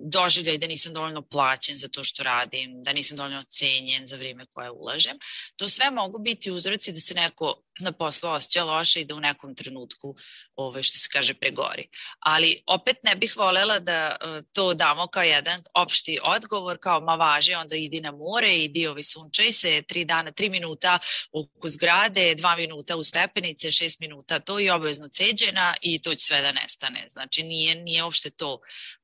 doživljaj 0.05 0.59
da 0.59 0.67
nisam 0.67 0.93
dovoljno 0.93 1.23
plaćen 1.23 1.77
za 1.77 1.89
to 1.89 2.05
što 2.05 2.23
radim, 2.23 2.83
da 2.83 2.93
nisam 2.93 3.17
dovoljno 3.17 3.43
cenjen 3.43 4.07
za 4.07 4.17
vreme 4.17 4.47
koje 4.53 4.71
ulažem. 4.71 5.19
To 5.57 5.69
sve 5.69 5.91
mogu 5.91 6.19
biti 6.19 6.51
uzroci 6.51 6.93
da 6.93 7.01
se 7.01 7.15
neko 7.15 7.63
na 7.81 7.93
poslu 7.93 8.31
osjeća 8.31 8.65
loše 8.65 9.01
i 9.01 9.05
da 9.05 9.15
u 9.15 9.21
nekom 9.21 9.55
trenutku 9.55 10.17
ove, 10.57 10.83
što 10.83 10.99
se 10.99 11.09
kaže 11.13 11.35
pregori. 11.35 11.89
Ali 12.21 12.63
opet 12.67 12.97
ne 13.03 13.15
bih 13.15 13.37
volela 13.37 13.79
da 13.79 14.17
to 14.53 14.75
damo 14.75 15.07
kao 15.07 15.23
jedan 15.23 15.63
opšti 15.75 16.19
odgovor, 16.23 16.79
kao 16.81 17.01
ma 17.01 17.15
važi, 17.15 17.55
onda 17.55 17.77
idi 17.77 18.01
na 18.01 18.11
more, 18.11 18.57
idi 18.57 18.87
ovi 18.87 19.03
sunčaj 19.03 19.53
se, 19.53 19.83
tri 19.83 20.05
dana, 20.05 20.33
tri 20.33 20.49
minuta 20.49 20.99
oko 21.33 21.69
zgrade, 21.69 22.35
dva 22.35 22.57
minuta 22.57 22.97
u 22.97 23.05
stepenice, 23.05 23.73
šest 23.73 24.01
minuta 24.01 24.39
to 24.39 24.61
i 24.61 24.71
obavezno 24.71 25.09
ceđena 25.09 25.75
i 25.81 26.03
to 26.03 26.15
će 26.15 26.27
sve 26.27 26.43
da 26.43 26.53
nestane. 26.53 26.92
Znači 27.09 27.43
nije, 27.43 27.75
nije 27.75 28.05
uopšte 28.05 28.31
to 28.31 28.61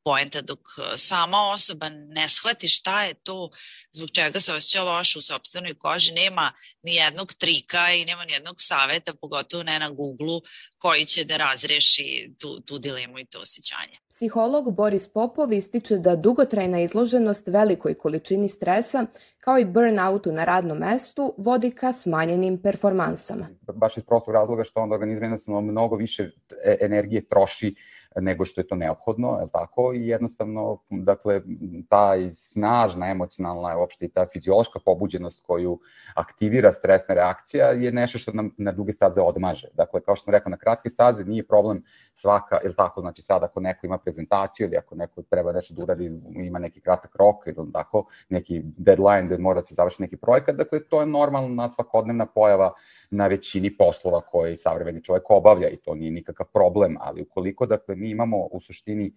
poenta 0.09 0.41
dok 0.41 0.59
e, 0.59 0.99
sama 0.99 1.41
osoba 1.55 1.89
ne 1.89 2.29
shvati 2.29 2.69
šta 2.69 3.05
je 3.05 3.15
to 3.15 3.51
zbog 3.93 4.11
čega 4.11 4.41
se 4.41 4.53
osjeća 4.53 4.83
loše 4.83 5.19
u 5.19 5.23
sobstvenoj 5.23 5.75
koži, 5.75 6.13
nema 6.13 6.53
ni 6.83 6.95
jednog 6.95 7.29
trika 7.33 7.93
i 7.93 8.05
nema 8.05 8.25
ni 8.25 8.33
jednog 8.33 8.57
saveta, 8.59 9.13
pogotovo 9.21 9.63
ne 9.63 9.79
na 9.79 9.91
Google-u, 9.91 10.41
koji 10.79 11.05
će 11.05 11.25
da 11.25 11.37
razreši 11.37 12.35
tu, 12.41 12.61
tu 12.61 12.79
dilemu 12.79 13.19
i 13.19 13.25
to 13.25 13.39
osjećanje. 13.41 13.97
Psiholog 14.09 14.75
Boris 14.75 15.09
Popov 15.09 15.53
ističe 15.53 15.99
da 15.99 16.17
dugotrajna 16.17 16.81
izloženost 16.81 17.47
velikoj 17.47 17.95
količini 17.95 18.49
stresa, 18.49 19.07
kao 19.41 19.59
i 19.59 19.65
burnoutu 19.65 20.33
na 20.33 20.45
radnom 20.45 20.79
mestu, 20.79 21.35
vodi 21.39 21.71
ka 21.71 21.93
smanjenim 21.93 22.63
performansama. 22.63 23.49
Baš 23.75 23.97
iz 23.97 24.05
prostog 24.05 24.35
razloga 24.35 24.65
što 24.65 24.81
onda 24.81 24.95
organizam 24.95 25.25
jednostavno 25.25 25.61
mnogo 25.61 25.97
više 25.97 26.23
e, 26.23 26.77
energije 26.81 27.29
troši 27.29 27.75
nego 28.21 28.45
što 28.45 28.61
je 28.61 28.67
to 28.67 28.75
neophodno, 28.75 29.39
je 29.41 29.49
tako? 29.53 29.93
I 29.95 30.09
jednostavno, 30.09 30.79
dakle, 30.91 31.41
ta 31.89 32.13
snažna 32.33 33.11
emocionalna, 33.11 33.79
uopšte 33.79 34.05
i 34.05 34.09
ta 34.09 34.27
fiziološka 34.33 34.79
pobuđenost 34.85 35.43
koju 35.47 35.79
aktivira 36.15 36.73
stresna 36.73 37.15
reakcija 37.15 37.67
je 37.67 37.93
nešto 37.93 38.19
što 38.19 38.33
nam 38.33 38.51
na 38.57 38.73
duge 38.73 38.93
staze 38.93 39.21
odmaže. 39.21 39.69
Dakle, 39.75 40.01
kao 40.01 40.17
što 40.17 40.25
sam 40.25 40.33
rekao, 40.33 40.51
na 40.51 40.57
kratke 40.57 40.91
staze 40.91 41.25
nije 41.25 41.47
problem 41.47 41.83
svaka, 42.15 42.59
ili 42.65 42.75
tako, 42.77 43.01
znači 43.01 43.23
sad 43.23 43.43
ako 43.43 43.61
neko 43.61 43.87
ima 43.87 43.99
prezentaciju 43.99 44.67
ili 44.67 44.77
ako 44.77 44.95
neko 44.95 45.23
treba 45.23 45.53
nešto 45.53 45.75
da 45.75 45.83
uradi, 45.83 46.21
ima 46.35 46.59
neki 46.59 46.81
kratak 46.81 47.17
rok 47.17 47.47
ili 47.47 47.73
tako, 47.73 48.05
neki 48.29 48.63
deadline 48.65 49.29
da 49.29 49.39
mora 49.39 49.63
se 49.63 49.75
završi 49.75 50.03
neki 50.03 50.17
projekat, 50.17 50.57
dakle, 50.57 50.85
to 50.85 51.01
je 51.01 51.07
normalna 51.07 51.69
svakodnevna 51.69 52.27
pojava 52.27 52.73
na 53.11 53.27
većini 53.27 53.77
poslova 53.77 54.21
koje 54.21 54.57
savremeni 54.57 55.03
čovek 55.05 55.31
obavlja 55.31 55.69
i 55.69 55.77
to 55.77 55.95
nije 55.95 56.11
nikakav 56.11 56.47
problem, 56.53 56.97
ali 57.01 57.23
ukoliko 57.23 57.67
dakle 57.67 57.97
mi 57.97 58.11
imamo 58.11 58.37
u 58.37 58.61
suštini 58.61 59.13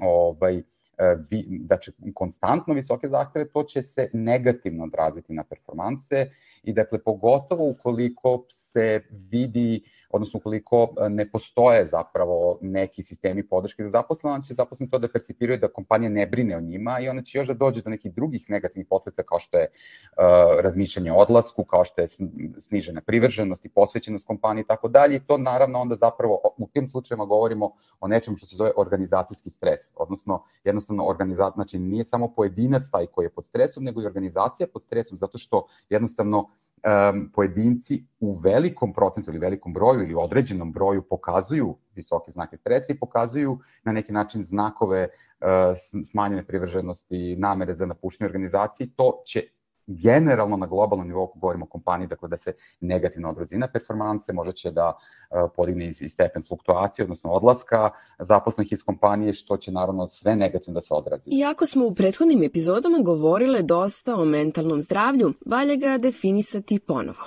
ovaj 0.00 0.58
e, 0.58 0.62
vi, 1.30 1.60
znači 1.66 1.92
konstantno 2.14 2.74
visoke 2.74 3.08
zahteve, 3.08 3.48
to 3.48 3.62
će 3.62 3.82
se 3.82 4.10
negativno 4.12 4.84
odraziti 4.84 5.32
na 5.32 5.44
performanse 5.44 6.30
i 6.62 6.72
dakle 6.72 7.02
pogotovo 7.02 7.68
ukoliko 7.68 8.44
se 8.48 9.00
vidi 9.10 9.84
odnosno 10.14 10.38
ukoliko 10.38 10.88
e, 11.00 11.08
ne 11.08 11.30
postoje 11.30 11.86
zapravo 11.86 12.58
neki 12.60 13.02
sistemi 13.02 13.42
podrške 13.48 13.82
za 13.82 13.88
zaposlene, 13.88 14.42
će 14.46 14.54
zaposleni 14.54 14.90
to 14.90 14.98
da 14.98 15.08
percipiraju 15.08 15.58
da 15.60 15.68
kompanija 15.68 16.10
ne 16.10 16.26
brine 16.26 16.56
o 16.56 16.60
njima 16.60 17.00
i 17.00 17.08
ona 17.08 17.22
će 17.22 17.38
još 17.38 17.48
da 17.48 17.54
dođe 17.54 17.82
do 17.82 17.90
nekih 17.90 18.14
drugih 18.14 18.44
negativnih 18.50 18.86
posledica 18.90 19.22
kao 19.22 19.38
što 19.38 19.58
je 19.58 19.66
uh, 19.66 20.60
razmišljanje 20.60 21.12
o 21.12 21.16
odlasku, 21.16 21.64
kao 21.64 21.84
što 21.84 22.00
je 22.00 22.08
snižena 22.60 23.00
privrženost 23.00 23.64
i 23.64 23.68
posvećenost 23.68 24.26
kompanije 24.26 24.62
i 24.62 24.66
tako 24.66 24.88
dalje. 24.88 25.20
To 25.26 25.38
naravno 25.38 25.78
onda 25.78 25.96
zapravo 25.96 26.40
u 26.58 26.68
tim 26.68 26.88
slučajima 26.88 27.24
govorimo 27.24 27.72
o 28.00 28.08
nečemu 28.08 28.36
što 28.36 28.46
se 28.46 28.56
zove 28.56 28.70
organizacijski 28.76 29.50
stres, 29.50 29.90
odnosno 29.96 30.42
jednostavno 30.64 31.06
organizacija, 31.06 31.54
znači 31.54 31.78
nije 31.78 32.04
samo 32.04 32.28
pojedinac 32.34 32.82
taj 32.92 33.06
koji 33.06 33.26
je 33.26 33.30
pod 33.30 33.44
stresom, 33.44 33.84
nego 33.84 34.02
i 34.02 34.06
organizacija 34.06 34.66
pod 34.72 34.82
stresom 34.82 35.18
zato 35.18 35.38
što 35.38 35.66
jednostavno 35.90 36.48
um, 36.84 37.30
pojedinci 37.34 38.04
u 38.20 38.32
velikom 38.32 38.92
procentu 38.92 39.30
ili 39.30 39.38
velikom 39.38 39.72
broju 39.72 40.02
ili 40.02 40.14
određenom 40.14 40.72
broju 40.72 41.02
pokazuju 41.02 41.76
visoke 41.94 42.30
znake 42.30 42.56
stresa 42.56 42.92
i 42.92 42.98
pokazuju 42.98 43.58
na 43.84 43.92
neki 43.92 44.12
način 44.12 44.44
znakove 44.44 45.08
uh, 45.08 45.46
smanjene 46.10 46.44
privrženosti, 46.44 47.36
namere 47.38 47.74
za 47.74 47.86
napuštenje 47.86 48.28
organizacije, 48.28 48.88
to 48.96 49.22
će 49.26 49.42
generalno 49.86 50.56
na 50.56 50.66
globalnom 50.66 51.06
nivou, 51.06 51.24
ako 51.24 51.38
govorimo 51.38 51.64
o 51.64 51.68
kompaniji, 51.68 52.08
dakle 52.08 52.28
da 52.28 52.36
se 52.36 52.52
negativno 52.80 53.30
odrazi 53.30 53.58
na 53.58 53.68
performanse, 53.68 54.32
možda 54.32 54.52
će 54.52 54.70
da 54.70 54.88
uh, 54.88 55.50
podigne 55.56 55.94
i 56.00 56.08
stepen 56.08 56.42
fluktuacije, 56.48 57.04
odnosno 57.04 57.30
odlaska 57.30 57.90
zaposlenih 58.18 58.72
iz 58.72 58.82
kompanije, 58.82 59.32
što 59.32 59.56
će 59.56 59.72
naravno 59.72 60.08
sve 60.08 60.36
negativno 60.36 60.74
da 60.74 60.80
se 60.80 60.94
odrazi. 60.94 61.30
Iako 61.30 61.66
smo 61.66 61.86
u 61.86 61.94
prethodnim 61.94 62.42
epizodama 62.42 62.98
govorile 62.98 63.62
dosta 63.62 64.16
o 64.16 64.24
mentalnom 64.24 64.80
zdravlju, 64.80 65.32
valje 65.46 65.76
ga 65.76 65.98
definisati 65.98 66.78
ponovo. 66.78 67.24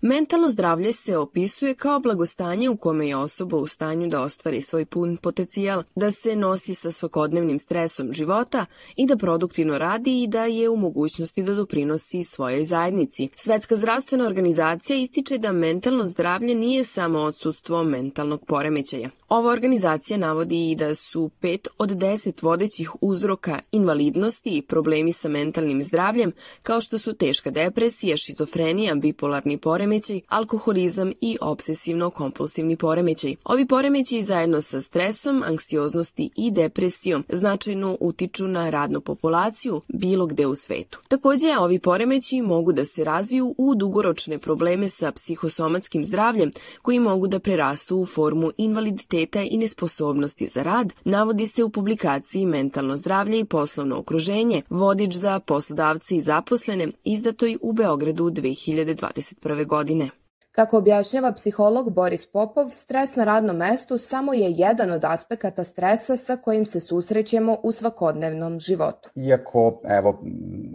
Mentalno 0.00 0.48
zdravlje 0.48 0.92
se 0.92 1.16
opisuje 1.16 1.74
kao 1.74 2.00
blagostanje 2.00 2.70
u 2.70 2.76
kome 2.76 3.08
je 3.08 3.16
osoba 3.16 3.56
u 3.56 3.66
stanju 3.66 4.08
da 4.08 4.22
ostvari 4.22 4.62
svoj 4.62 4.84
pun 4.84 5.16
potencijal, 5.22 5.82
da 5.96 6.10
se 6.10 6.36
nosi 6.36 6.74
sa 6.74 6.90
svakodnevnim 6.90 7.58
stresom 7.58 8.12
života 8.12 8.66
i 8.96 9.06
da 9.06 9.16
produktivno 9.16 9.78
radi 9.78 10.22
i 10.22 10.26
da 10.26 10.44
je 10.44 10.68
u 10.68 10.76
mogućnosti 10.76 11.42
da 11.42 11.54
doprinosi 11.54 11.95
svojoj 11.98 12.64
zajednici. 12.64 13.28
Svetska 13.36 13.76
zdravstvena 13.76 14.26
organizacija 14.26 14.96
ističe 14.96 15.38
da 15.38 15.52
mentalno 15.52 16.06
zdravlje 16.06 16.54
nije 16.54 16.84
samo 16.84 17.18
odsustvo 17.18 17.84
mentalnog 17.84 18.44
poremećaja. 18.46 19.10
Ova 19.28 19.52
organizacija 19.52 20.18
navodi 20.18 20.70
i 20.70 20.74
da 20.74 20.94
su 20.94 21.30
pet 21.40 21.68
od 21.78 21.90
deset 21.90 22.42
vodećih 22.42 22.90
uzroka 23.00 23.58
invalidnosti 23.72 24.56
i 24.56 24.62
problemi 24.62 25.12
sa 25.12 25.28
mentalnim 25.28 25.82
zdravljem, 25.82 26.32
kao 26.62 26.80
što 26.80 26.98
su 26.98 27.12
teška 27.12 27.50
depresija, 27.50 28.16
šizofrenija, 28.16 28.94
bipolarni 28.94 29.58
poremećaj, 29.58 30.20
alkoholizam 30.28 31.12
i 31.20 31.38
obsesivno-kompulsivni 31.40 32.76
poremećaj. 32.76 33.34
Ovi 33.44 33.66
poremećaji 33.66 34.22
zajedno 34.22 34.62
sa 34.62 34.80
stresom, 34.80 35.42
anksioznosti 35.42 36.30
i 36.36 36.50
depresijom 36.50 37.24
značajno 37.28 37.96
utiču 38.00 38.48
na 38.48 38.70
radnu 38.70 39.00
populaciju 39.00 39.80
bilo 39.88 40.26
gde 40.26 40.46
u 40.46 40.54
svetu. 40.54 41.00
Takođe, 41.08 41.58
ovi 41.58 41.78
poremećaji 41.86 42.42
mogu 42.42 42.72
da 42.72 42.84
se 42.84 43.04
razviju 43.04 43.54
u 43.58 43.74
dugoročne 43.74 44.38
probleme 44.38 44.88
sa 44.88 45.12
psihosomatskim 45.12 46.04
zdravljem 46.04 46.50
koji 46.82 47.00
mogu 47.00 47.28
da 47.28 47.38
prerastu 47.38 47.98
u 47.98 48.06
formu 48.06 48.50
invaliditeta 48.56 49.42
i 49.42 49.56
nesposobnosti 49.56 50.48
za 50.48 50.62
rad, 50.62 50.92
navodi 51.04 51.46
se 51.46 51.64
u 51.64 51.70
publikaciji 51.70 52.46
Mentalno 52.46 52.96
zdravlje 52.96 53.40
i 53.40 53.44
poslovno 53.44 53.98
okruženje, 53.98 54.62
vodič 54.70 55.14
za 55.14 55.40
poslodavce 55.40 56.16
i 56.16 56.20
zaposlene, 56.20 56.88
izdatoj 57.04 57.58
u 57.62 57.72
Beogradu 57.72 58.24
2021. 58.30 59.66
godine. 59.66 60.10
Kako 60.56 60.78
objašnjava 60.78 61.32
psiholog 61.32 61.92
Boris 61.92 62.32
Popov, 62.32 62.68
stres 62.70 63.16
na 63.16 63.24
radnom 63.24 63.56
mestu 63.56 63.98
samo 63.98 64.34
je 64.34 64.50
jedan 64.50 64.90
od 64.90 65.04
aspekata 65.04 65.64
stresa 65.64 66.16
sa 66.16 66.36
kojim 66.36 66.66
se 66.66 66.80
susrećemo 66.80 67.56
u 67.62 67.72
svakodnevnom 67.72 68.58
životu. 68.58 69.10
Iako, 69.14 69.80
evo, 69.88 70.22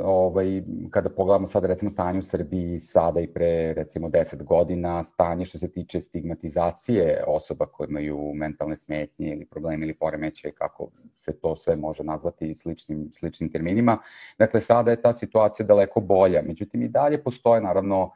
ovaj, 0.03 0.63
kada 0.89 1.09
pogledamo 1.09 1.47
sad 1.47 1.65
recimo 1.65 1.91
stanje 1.91 2.19
u 2.19 2.23
Srbiji 2.23 2.79
sada 2.79 3.19
i 3.19 3.27
pre 3.27 3.73
recimo 3.73 4.09
10 4.09 4.43
godina, 4.43 5.03
stanje 5.03 5.45
što 5.45 5.57
se 5.57 5.71
tiče 5.71 6.01
stigmatizacije 6.01 7.23
osoba 7.27 7.65
koje 7.65 7.87
imaju 7.89 8.33
mentalne 8.33 8.77
smetnje 8.77 9.33
ili 9.33 9.45
probleme 9.45 9.85
ili 9.85 9.93
poremeće, 9.93 10.51
kako 10.51 10.89
se 11.17 11.39
to 11.39 11.55
sve 11.55 11.75
može 11.75 12.03
nazvati 12.03 12.55
sličnim, 12.55 13.09
sličnim 13.13 13.51
terminima. 13.51 13.97
Dakle, 14.39 14.61
sada 14.61 14.91
je 14.91 15.01
ta 15.01 15.13
situacija 15.13 15.65
daleko 15.65 15.99
bolja. 15.99 16.41
Međutim, 16.41 16.83
i 16.83 16.87
dalje 16.87 17.23
postoje 17.23 17.61
naravno 17.61 18.11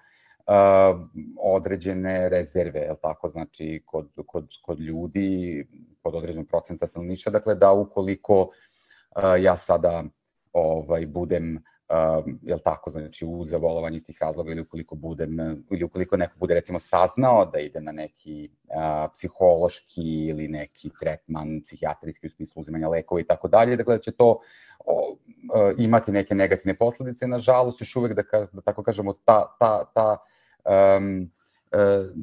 određene 1.39 2.29
rezerve, 2.29 2.79
je 2.79 2.95
tako, 3.01 3.29
znači 3.29 3.83
kod, 3.85 4.09
kod, 4.25 4.47
kod 4.61 4.79
ljudi, 4.79 5.65
kod 6.01 6.15
određenog 6.15 6.47
procenta 6.47 6.87
stanovništva, 6.87 7.31
dakle 7.31 7.55
da 7.55 7.71
ukoliko 7.71 8.41
uh, 8.41 8.49
ja 9.39 9.57
sada 9.57 10.03
ovaj, 10.53 11.05
budem 11.05 11.55
uh, 11.89 12.33
jel 12.41 12.59
tako, 12.59 12.89
znači 12.89 13.25
uz 13.25 13.49
zavolovanje 13.49 13.97
iz 13.97 14.03
tih 14.03 14.17
razloga 14.21 14.51
ili 14.51 14.61
ukoliko 14.61 14.95
budem, 14.95 15.63
ili 15.71 15.83
ukoliko 15.83 16.17
neko 16.17 16.33
bude 16.39 16.53
recimo 16.53 16.79
saznao 16.79 17.45
da 17.45 17.59
ide 17.59 17.81
na 17.81 17.91
neki 17.91 18.49
uh, 18.63 19.11
psihološki 19.13 20.27
ili 20.27 20.47
neki 20.47 20.89
tretman 20.99 21.61
psihijatrijski 21.61 22.27
u 22.27 22.29
smislu 22.29 22.61
uzimanja 22.61 22.89
lekova 22.89 23.21
i 23.21 23.27
tako 23.27 23.47
dalje, 23.47 23.75
dakle 23.75 23.95
da 23.95 24.01
će 24.01 24.11
to 24.11 24.39
o, 24.85 25.11
uh, 25.11 25.73
imati 25.77 26.11
neke 26.11 26.35
negativne 26.35 26.77
posledice, 26.77 27.27
nažalost 27.27 27.81
još 27.81 27.95
uvek 27.95 28.13
da, 28.13 28.23
da 28.53 28.61
tako 28.61 28.83
kažemo 28.83 29.13
ta, 29.13 29.55
ta, 29.59 29.91
ta 29.93 30.17
um, 30.65 31.31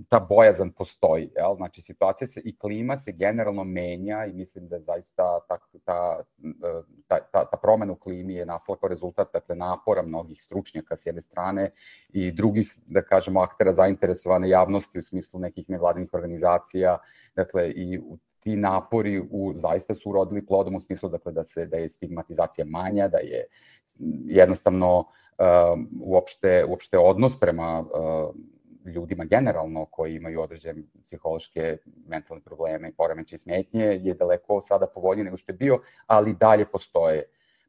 ta 0.08 0.20
bojazan 0.28 0.70
postoji. 0.72 1.30
Jel? 1.36 1.56
Znači, 1.56 1.82
situacija 1.82 2.28
se 2.28 2.40
i 2.44 2.56
klima 2.56 2.98
se 2.98 3.12
generalno 3.12 3.64
menja 3.64 4.24
i 4.26 4.32
mislim 4.32 4.68
da 4.68 4.80
zaista 4.80 5.40
ta, 5.48 5.58
ta, 5.84 6.22
ta, 7.08 7.18
ta, 7.32 7.44
ta 7.50 7.56
promena 7.62 7.92
u 7.92 7.96
klimi 7.96 8.34
je 8.34 8.46
nastala 8.46 8.78
kao 8.78 8.88
rezultat 8.88 9.32
dakle, 9.32 9.56
napora 9.56 10.02
mnogih 10.02 10.42
stručnjaka 10.42 10.96
s 10.96 11.06
jedne 11.06 11.20
strane 11.20 11.70
i 12.08 12.32
drugih, 12.32 12.76
da 12.86 13.02
kažemo, 13.02 13.40
aktera 13.40 13.72
zainteresovane 13.72 14.48
javnosti 14.48 14.98
u 14.98 15.02
smislu 15.02 15.40
nekih 15.40 15.70
nevladinih 15.70 16.14
organizacija, 16.14 16.98
dakle 17.36 17.70
i 17.70 18.00
ti 18.40 18.56
napori 18.56 19.22
u, 19.30 19.52
zaista 19.54 19.94
su 19.94 20.10
urodili 20.10 20.46
plodom 20.46 20.74
u 20.74 20.80
smislu 20.80 21.08
dakle, 21.08 21.32
da, 21.32 21.44
se, 21.44 21.66
da 21.66 21.76
je 21.76 21.88
stigmatizacija 21.88 22.64
manja, 22.64 23.08
da 23.08 23.18
je 23.18 23.44
jednostavno 24.26 25.04
uh, 25.38 25.78
uopšte, 26.00 26.64
uopšte 26.64 26.98
odnos 26.98 27.40
prema 27.40 27.80
uh, 27.80 28.34
ljudima 28.84 29.24
generalno 29.24 29.84
koji 29.84 30.16
imaju 30.16 30.40
određene 30.40 30.82
psihološke 31.04 31.76
mentalne 32.06 32.42
probleme 32.42 32.88
i 32.88 32.92
poremeće 32.92 33.34
i 33.34 33.38
smetnje 33.38 33.84
je 33.84 34.14
daleko 34.14 34.60
sada 34.60 34.86
povoljniji 34.86 35.24
nego 35.24 35.36
što 35.36 35.52
je 35.52 35.56
bio, 35.56 35.78
ali 36.06 36.36
dalje 36.40 36.66
postoje 36.66 37.24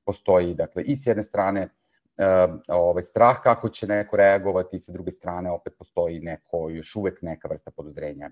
postoji 0.06 0.54
dakle 0.54 0.84
i 0.84 0.98
s 0.98 1.08
jedne 1.08 1.24
strane 1.24 1.64
uh, 2.18 2.56
ovaj 2.68 3.04
strah 3.04 3.42
kako 3.44 3.70
će 3.70 3.88
neko 3.88 4.18
reagovati 4.18 4.76
i 4.76 4.80
sa 4.80 4.92
druge 4.92 5.12
strane 5.12 5.52
opet 5.52 5.74
postoji 5.78 6.20
neko 6.20 6.70
još 6.70 6.96
uvek 6.96 7.22
neka 7.22 7.48
vrsta 7.48 7.72
podozrenja 7.72 8.30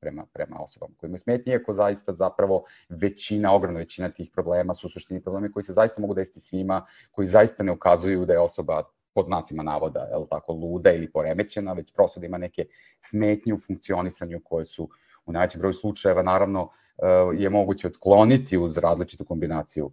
prema, 0.00 0.26
prema 0.32 0.56
osobama 0.60 0.94
koji 0.96 1.08
imaju 1.08 1.18
smetnje, 1.18 1.52
iako 1.52 1.72
zaista 1.72 2.12
zapravo 2.12 2.64
većina, 2.88 3.54
ogromna 3.54 3.78
većina 3.78 4.08
tih 4.08 4.30
problema 4.32 4.74
su 4.74 4.88
suštini 4.88 5.22
problemi 5.22 5.52
koji 5.52 5.64
se 5.64 5.72
zaista 5.72 6.00
mogu 6.00 6.14
desiti 6.14 6.40
svima, 6.40 6.86
koji 7.10 7.28
zaista 7.28 7.62
ne 7.62 7.72
ukazuju 7.72 8.24
da 8.26 8.32
je 8.32 8.40
osoba 8.40 8.82
pod 9.14 9.26
znacima 9.26 9.62
navoda, 9.62 10.00
je 10.00 10.26
tako, 10.30 10.52
luda 10.52 10.92
ili 10.92 11.12
poremećena, 11.12 11.72
već 11.72 11.92
prosto 11.94 12.20
da 12.20 12.26
ima 12.26 12.38
neke 12.38 12.66
smetnje 13.00 13.54
u 13.54 13.58
funkcionisanju 13.66 14.40
koje 14.44 14.64
su 14.64 14.88
u 15.26 15.32
najvećem 15.32 15.58
broju 15.58 15.72
slučajeva 15.72 16.22
naravno 16.22 16.68
eh, 16.98 17.06
je 17.38 17.50
moguće 17.50 17.86
otkloniti 17.86 18.58
uz 18.58 18.76
različitu 18.76 19.24
kombinaciju 19.24 19.90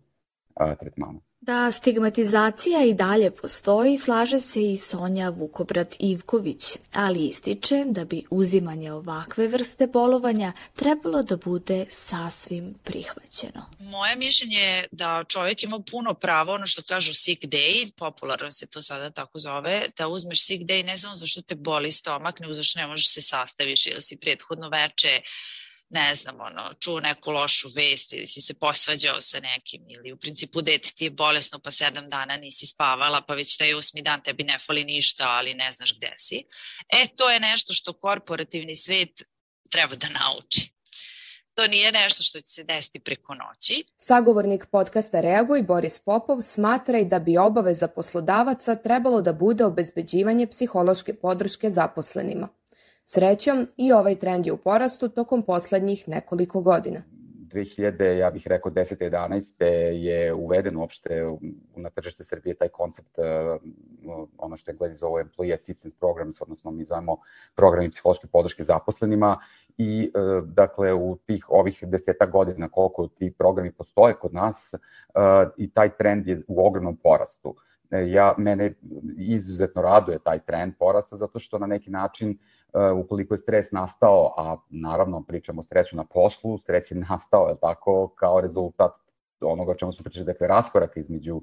eh, 0.60 0.76
tretmana. 0.80 1.20
Da 1.46 1.72
stigmatizacija 1.72 2.86
i 2.86 2.94
dalje 2.94 3.32
postoji, 3.32 3.98
slaže 3.98 4.40
se 4.40 4.72
i 4.72 4.78
Sonja 4.78 5.30
Vukobrat 5.30 5.96
Ivković, 6.00 6.64
ali 6.94 7.28
ističe 7.28 7.84
da 7.86 8.06
bi 8.06 8.24
uzimanje 8.30 8.92
ovakve 8.92 9.48
vrste 9.48 9.88
bolovanja 9.88 10.54
trebalo 10.76 11.24
da 11.24 11.38
bude 11.38 11.86
sasvim 11.90 12.74
prihvaćeno. 12.84 13.66
Moje 13.80 14.16
mišljenje 14.16 14.58
je 14.58 14.88
da 14.92 15.24
čovjek 15.28 15.64
ima 15.64 15.80
puno 15.92 16.14
pravo, 16.14 16.54
ono 16.54 16.68
što 16.68 16.82
kažu 16.84 17.14
sick 17.14 17.44
day, 17.44 17.92
popularno 17.98 18.52
se 18.52 18.68
to 18.68 18.82
sada 18.82 19.10
tako 19.10 19.40
zove, 19.40 19.90
da 19.98 20.08
uzmeš 20.08 20.46
sick 20.46 20.64
day 20.64 20.86
ne 20.86 20.98
samo 20.98 21.16
zašto 21.16 21.42
te 21.42 21.56
boli 21.56 21.92
stomak, 21.92 22.40
nego 22.40 22.54
zašto 22.54 22.80
ne 22.80 22.88
možeš 22.88 23.14
se 23.14 23.22
sastaviš 23.22 23.86
ili 23.86 24.02
si 24.02 24.18
prethodno 24.18 24.70
veče 24.70 25.22
ne 25.90 26.16
znam, 26.16 26.42
ono, 26.42 26.74
čuo 26.80 27.00
neku 27.00 27.32
lošu 27.32 27.70
vest 27.76 28.14
ili 28.14 28.28
si 28.28 28.42
se 28.42 28.54
posvađao 28.54 29.22
sa 29.22 29.40
nekim 29.40 29.90
ili 29.90 30.12
u 30.12 30.18
principu 30.18 30.62
dete 30.62 30.90
ti 30.96 31.04
je 31.04 31.10
bolesno 31.10 31.60
pa 31.60 31.72
sedam 31.72 32.10
dana 32.10 32.38
nisi 32.38 32.66
spavala 32.68 33.22
pa 33.22 33.34
već 33.34 33.58
taj 33.58 33.74
osmi 33.74 34.02
dan 34.02 34.22
tebi 34.22 34.44
ne 34.44 34.60
fali 34.60 34.84
ništa 34.84 35.24
ali 35.30 35.54
ne 35.54 35.72
znaš 35.72 35.96
gde 35.96 36.14
si. 36.18 36.44
E, 36.90 37.08
to 37.16 37.32
je 37.32 37.40
nešto 37.40 37.74
što 37.74 37.94
korporativni 37.94 38.76
svet 38.76 39.24
treba 39.70 39.96
da 39.96 40.08
nauči. 40.10 40.76
To 41.56 41.68
nije 41.68 41.92
nešto 41.92 42.24
što 42.24 42.40
će 42.40 42.48
se 42.48 42.64
desiti 42.64 43.00
preko 43.00 43.36
noći. 43.36 43.84
Sagovornik 43.98 44.66
podcasta 44.72 45.22
Reaguj, 45.22 45.62
Boris 45.62 46.00
Popov, 46.00 46.42
smatra 46.42 47.00
i 47.00 47.06
da 47.06 47.20
bi 47.20 47.38
obaveza 47.38 47.88
poslodavaca 47.88 48.76
trebalo 48.76 49.22
da 49.22 49.34
bude 49.34 49.66
obezbeđivanje 49.66 50.48
psihološke 50.48 51.14
podrške 51.14 51.70
zaposlenima. 51.70 52.50
Srećom, 53.08 53.68
i 53.78 53.92
ovaj 53.92 54.16
trend 54.16 54.46
je 54.46 54.54
u 54.54 54.58
porastu 54.58 55.10
tokom 55.10 55.44
poslednjih 55.44 56.08
nekoliko 56.08 56.62
godina. 56.62 57.02
2000, 57.54 58.04
ja 58.04 58.32
bih 58.32 58.48
rekao 58.48 58.72
10. 58.72 59.10
11. 59.12 59.64
je 59.92 60.34
uveden 60.34 60.78
uopšte 60.78 61.24
na 61.76 61.90
tržište 61.90 62.24
Srbije 62.24 62.56
taj 62.56 62.68
koncept, 62.68 63.18
uh, 63.18 64.26
ono 64.38 64.58
što 64.58 64.72
Englezi 64.72 64.96
zove 64.96 65.24
Employee 65.24 65.54
Assistance 65.54 65.98
Programs, 66.00 66.42
odnosno 66.42 66.72
mi 66.72 66.84
zovemo 66.84 67.18
programi 67.56 67.90
psihološke 67.90 68.28
podrške 68.28 68.64
zaposlenima 68.64 69.40
i 69.78 70.12
uh, 70.14 70.50
dakle 70.50 70.94
u 70.94 71.18
tih 71.26 71.46
ovih 71.50 71.84
deseta 71.88 72.26
godina 72.26 72.70
koliko 72.70 73.08
ti 73.08 73.34
programi 73.38 73.72
postoje 73.72 74.14
kod 74.14 74.34
nas 74.34 74.74
uh, 74.74 74.82
i 75.58 75.70
taj 75.72 75.98
trend 75.98 76.28
je 76.28 76.42
u 76.48 76.68
ogromnom 76.68 76.98
porastu. 76.98 77.56
Ja, 78.08 78.36
mene 78.38 78.74
izuzetno 79.18 79.82
raduje 79.82 80.20
taj 80.20 80.40
trend 80.40 80.74
porasta 80.80 81.18
zato 81.18 81.40
što 81.40 81.60
na 81.60 81.68
neki 81.68 81.90
način 81.90 82.30
Uh, 82.30 82.55
ukoliko 83.04 83.34
je 83.34 83.38
stres 83.38 83.72
nastao, 83.72 84.34
a 84.38 84.58
naravno 84.70 85.24
pričamo 85.24 85.60
o 85.60 85.64
stresu 85.64 85.96
na 85.96 86.04
poslu, 86.04 86.58
stres 86.58 86.92
je 86.92 86.98
nastao, 87.10 87.48
je 87.48 87.56
tako, 87.62 88.08
kao 88.08 88.42
rezultat 88.42 88.92
onoga 89.42 89.72
o 89.72 89.76
čemu 89.76 89.92
smo 89.92 90.04
pričali, 90.04 90.26
dakle, 90.26 90.48
raskoraka 90.48 91.00
između 91.00 91.42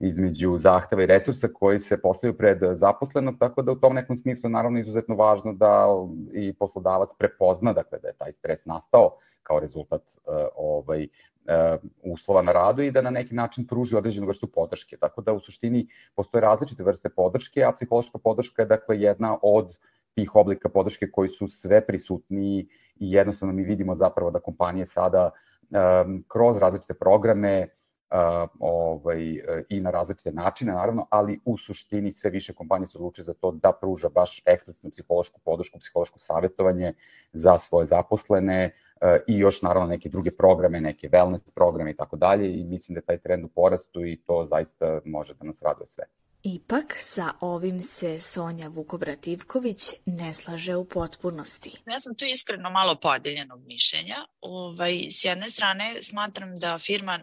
između 0.00 0.56
zahteva 0.58 1.02
i 1.02 1.06
resursa 1.06 1.48
koji 1.48 1.80
se 1.80 2.00
postavljaju 2.00 2.38
pred 2.38 2.58
zaposlenog, 2.72 3.34
tako 3.38 3.62
da 3.62 3.72
u 3.72 3.76
tom 3.76 3.94
nekom 3.94 4.16
smislu 4.16 4.50
naravno 4.50 4.78
izuzetno 4.78 5.14
važno 5.14 5.52
da 5.52 5.86
i 6.32 6.52
poslodavac 6.52 7.10
prepozna 7.18 7.72
dakle, 7.72 7.98
da 7.98 8.08
je 8.08 8.14
taj 8.14 8.32
stres 8.32 8.64
nastao 8.64 9.16
kao 9.42 9.60
rezultat 9.60 10.02
uh, 10.02 10.34
ovaj, 10.56 11.02
uh, 11.02 11.80
uslova 12.02 12.42
na 12.42 12.52
radu 12.52 12.82
i 12.82 12.90
da 12.90 13.02
na 13.02 13.10
neki 13.10 13.34
način 13.34 13.66
pruži 13.66 13.96
određenu 13.96 14.26
vrstu 14.26 14.46
podrške. 14.46 14.96
Tako 14.96 15.22
da 15.22 15.32
u 15.32 15.40
suštini 15.40 15.86
postoje 16.14 16.42
različite 16.42 16.82
vrste 16.82 17.08
podrške, 17.08 17.64
a 17.64 17.72
psihološka 17.72 18.18
podrška 18.18 18.62
je 18.62 18.66
dakle 18.66 19.00
jedna 19.00 19.38
od 19.42 19.66
uh, 19.66 19.93
tih 20.14 20.36
oblika 20.36 20.68
podrške 20.68 21.10
koji 21.10 21.28
su 21.28 21.48
sve 21.48 21.86
prisutniji 21.86 22.68
i 22.96 23.12
jednostavno 23.12 23.54
mi 23.54 23.62
vidimo 23.62 23.96
zapravo 23.96 24.30
da 24.30 24.40
kompanije 24.40 24.86
sada 24.86 25.30
um, 25.30 26.24
kroz 26.28 26.56
različite 26.56 26.94
programe 26.94 27.68
uh, 28.10 28.48
ovaj, 28.58 29.42
i 29.68 29.80
na 29.80 29.90
različite 29.90 30.32
načine, 30.32 30.72
naravno, 30.72 31.06
ali 31.10 31.40
u 31.44 31.58
suštini 31.58 32.12
sve 32.12 32.30
više 32.30 32.52
kompanije 32.52 32.86
se 32.86 32.98
odluče 32.98 33.22
za 33.22 33.34
to 33.34 33.52
da 33.52 33.72
pruža 33.80 34.08
baš 34.08 34.42
eksplicitnu 34.46 34.90
psihološku 34.90 35.40
podršku, 35.44 35.78
psihološko 35.78 36.18
savjetovanje 36.18 36.92
za 37.32 37.58
svoje 37.58 37.86
zaposlene 37.86 38.70
uh, 38.70 39.08
i 39.26 39.38
još 39.38 39.62
naravno 39.62 39.88
neke 39.88 40.08
druge 40.08 40.30
programe, 40.30 40.80
neke 40.80 41.08
wellness 41.08 41.50
programe 41.54 41.90
i 41.90 41.96
tako 41.96 42.16
dalje 42.16 42.60
i 42.60 42.64
mislim 42.64 42.94
da 42.94 43.00
taj 43.00 43.18
trend 43.18 43.44
u 43.44 43.48
porastu 43.48 44.06
i 44.06 44.16
to 44.26 44.46
zaista 44.50 45.00
može 45.04 45.34
da 45.34 45.46
nas 45.46 45.62
raduje 45.62 45.86
sve. 45.86 46.04
Ipak, 46.46 46.96
sa 46.98 47.32
ovim 47.40 47.80
se 47.80 48.20
Sonja 48.20 48.68
Vukobrativković 48.68 49.80
ne 50.06 50.34
slaže 50.34 50.76
u 50.76 50.88
potpunosti. 50.88 51.70
Ja 51.86 51.98
sam 51.98 52.16
tu 52.16 52.24
iskreno 52.24 52.70
malo 52.70 52.94
podeljenog 53.00 53.66
mišljenja. 53.66 54.16
Ovaj, 54.40 55.06
s 55.10 55.24
jedne 55.24 55.50
strane, 55.50 56.02
smatram 56.02 56.58
da 56.58 56.78
firma 56.78 57.20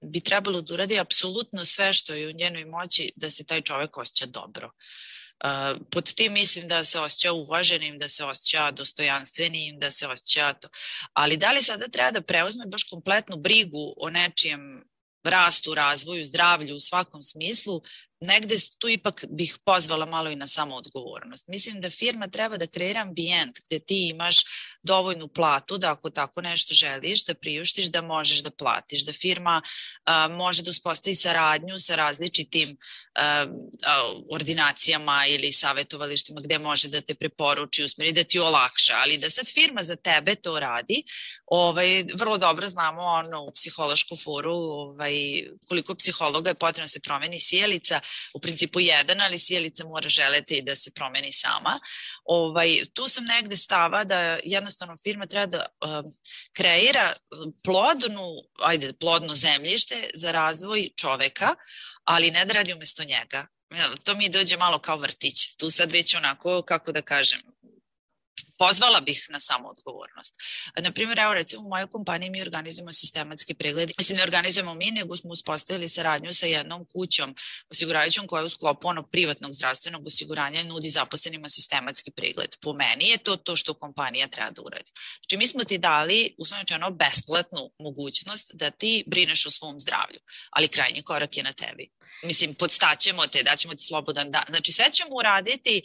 bi 0.00 0.20
trebalo 0.20 0.60
da 0.60 0.74
uradi 0.74 0.98
apsolutno 0.98 1.64
sve 1.64 1.92
što 1.92 2.14
je 2.14 2.28
u 2.28 2.32
njenoj 2.32 2.64
moći 2.64 3.12
da 3.16 3.30
se 3.30 3.44
taj 3.44 3.62
čovek 3.62 3.96
osjeća 3.96 4.26
dobro. 4.26 4.70
Pod 5.90 6.14
tim 6.14 6.32
mislim 6.32 6.68
da 6.68 6.84
se 6.84 7.00
osjeća 7.00 7.32
uvaženim, 7.32 7.98
da 7.98 8.08
se 8.08 8.24
osjeća 8.24 8.70
dostojanstvenim, 8.70 9.78
da 9.78 9.90
se 9.90 10.06
osjeća 10.06 10.52
to. 10.52 10.68
Ali 11.12 11.36
da 11.36 11.52
li 11.52 11.62
sada 11.62 11.88
treba 11.88 12.10
da 12.10 12.22
preuzme 12.22 12.66
baš 12.66 12.82
kompletnu 12.82 13.36
brigu 13.36 13.94
o 13.96 14.10
nečijem 14.10 14.84
rastu, 15.24 15.74
razvoju, 15.74 16.24
zdravlju 16.24 16.76
u 16.76 16.80
svakom 16.80 17.22
smislu, 17.22 17.82
negde 18.26 18.56
tu 18.78 18.88
ipak 18.88 19.24
bih 19.28 19.56
pozvala 19.64 20.06
malo 20.06 20.30
i 20.30 20.36
na 20.36 20.46
samoodgovornost. 20.46 21.48
Mislim 21.48 21.80
da 21.80 21.90
firma 21.90 22.28
treba 22.28 22.56
da 22.56 22.66
kreira 22.66 23.00
ambijent 23.00 23.60
gde 23.66 23.78
ti 23.78 24.08
imaš 24.08 24.36
dovoljnu 24.82 25.28
platu 25.28 25.78
da 25.78 25.92
ako 25.92 26.10
tako 26.10 26.40
nešto 26.40 26.74
želiš, 26.74 27.24
da 27.24 27.34
priuštiš, 27.34 27.86
da 27.86 28.02
možeš 28.02 28.42
da 28.42 28.50
platiš, 28.50 29.04
da 29.04 29.12
firma 29.12 29.62
a, 30.04 30.28
može 30.28 30.62
da 30.62 30.70
uspostavi 30.70 31.14
saradnju 31.14 31.78
sa 31.78 31.94
različitim 31.94 32.76
a, 33.14 33.46
a, 33.86 34.12
ordinacijama 34.30 35.26
ili 35.26 35.52
savetovalištima 35.52 36.40
gde 36.40 36.58
može 36.58 36.88
da 36.88 37.00
te 37.00 37.14
preporuči, 37.14 37.84
usmeri, 37.84 38.12
da 38.12 38.24
ti 38.24 38.38
olakša, 38.38 38.94
ali 38.96 39.18
da 39.18 39.30
sad 39.30 39.48
firma 39.48 39.82
za 39.82 39.96
tebe 39.96 40.34
to 40.34 40.60
radi, 40.60 41.02
ovaj, 41.46 42.04
vrlo 42.14 42.38
dobro 42.38 42.68
znamo 42.68 43.02
ono 43.02 43.42
u 43.42 43.52
psihološku 43.52 44.16
foru 44.16 44.54
ovaj, 44.54 45.14
koliko 45.68 45.94
psihologa 45.94 46.50
je 46.50 46.54
potrebno 46.54 46.84
da 46.84 46.88
se 46.88 47.00
promeni 47.00 47.38
sjelica, 47.40 48.00
u 48.34 48.40
principu 48.40 48.80
jedan, 48.80 49.20
ali 49.20 49.38
sjelica 49.38 49.84
mora 49.84 50.08
želeti 50.08 50.62
da 50.62 50.76
se 50.76 50.90
promeni 50.90 51.32
sama. 51.32 51.80
Ovaj, 52.24 52.84
tu 52.94 53.08
sam 53.08 53.24
negde 53.24 53.56
stava 53.56 54.04
da 54.04 54.38
jednostavno 54.44 54.96
firma 55.02 55.26
treba 55.26 55.46
da 55.46 55.66
uh, 55.84 56.12
kreira 56.52 57.12
plodnu, 57.64 58.26
ajde, 58.62 58.92
plodno 58.92 59.34
zemljište 59.34 60.10
za 60.14 60.32
razvoj 60.32 60.88
čoveka, 60.96 61.54
ali 62.04 62.30
ne 62.30 62.44
da 62.44 62.54
radi 62.54 62.72
umesto 62.72 63.04
njega. 63.04 63.46
To 64.04 64.14
mi 64.14 64.28
dođe 64.28 64.56
malo 64.56 64.78
kao 64.78 64.96
vrtić. 64.96 65.56
Tu 65.56 65.70
sad 65.70 65.92
već 65.92 66.14
onako, 66.14 66.62
kako 66.62 66.92
da 66.92 67.02
kažem, 67.02 67.40
pozvala 68.58 69.00
bih 69.00 69.26
na 69.30 69.40
samoodgovornost. 69.40 70.34
Naprimer, 70.76 71.18
evo 71.18 71.34
recimo 71.34 71.62
u 71.62 71.68
mojoj 71.68 71.86
kompaniji 71.86 72.30
mi 72.30 72.42
organizujemo 72.42 72.92
sistematski 72.92 73.54
pregled. 73.54 73.90
Mislim, 73.98 74.16
ne 74.16 74.22
organizujemo 74.22 74.74
mi, 74.74 74.90
nego 74.90 75.16
smo 75.16 75.30
uspostavili 75.30 75.88
saradnju 75.88 76.32
sa 76.32 76.46
jednom 76.46 76.84
kućom 76.84 77.34
osiguravajućom 77.70 78.26
koja 78.26 78.40
je 78.40 78.46
u 78.46 78.48
sklopu 78.48 78.88
onog 78.88 79.10
privatnog 79.10 79.52
zdravstvenog 79.52 80.06
osiguranja 80.06 80.62
nudi 80.62 80.88
zaposlenima 80.88 81.48
sistematski 81.48 82.10
pregled. 82.10 82.56
Po 82.60 82.72
meni 82.72 83.08
je 83.08 83.18
to 83.18 83.36
to 83.36 83.56
što 83.56 83.74
kompanija 83.74 84.28
treba 84.28 84.50
da 84.50 84.62
uradi. 84.62 84.92
Znači, 85.20 85.36
mi 85.36 85.46
smo 85.46 85.64
ti 85.64 85.78
dali, 85.78 86.34
uslovno 86.38 86.90
besplatnu 86.90 87.70
mogućnost 87.78 88.50
da 88.54 88.70
ti 88.70 89.04
brineš 89.06 89.46
o 89.46 89.50
svom 89.50 89.80
zdravlju, 89.80 90.18
ali 90.50 90.68
krajnji 90.68 91.02
korak 91.02 91.36
je 91.36 91.42
na 91.42 91.52
tebi. 91.52 91.90
Mislim, 92.22 92.54
podstaćemo 92.54 93.26
te, 93.26 93.42
daćemo 93.42 93.74
ti 93.74 93.84
slobodan 93.84 94.30
dan. 94.30 94.44
Znači, 94.48 94.72
sve 94.72 94.90
ćemo 94.92 95.16
uraditi 95.16 95.82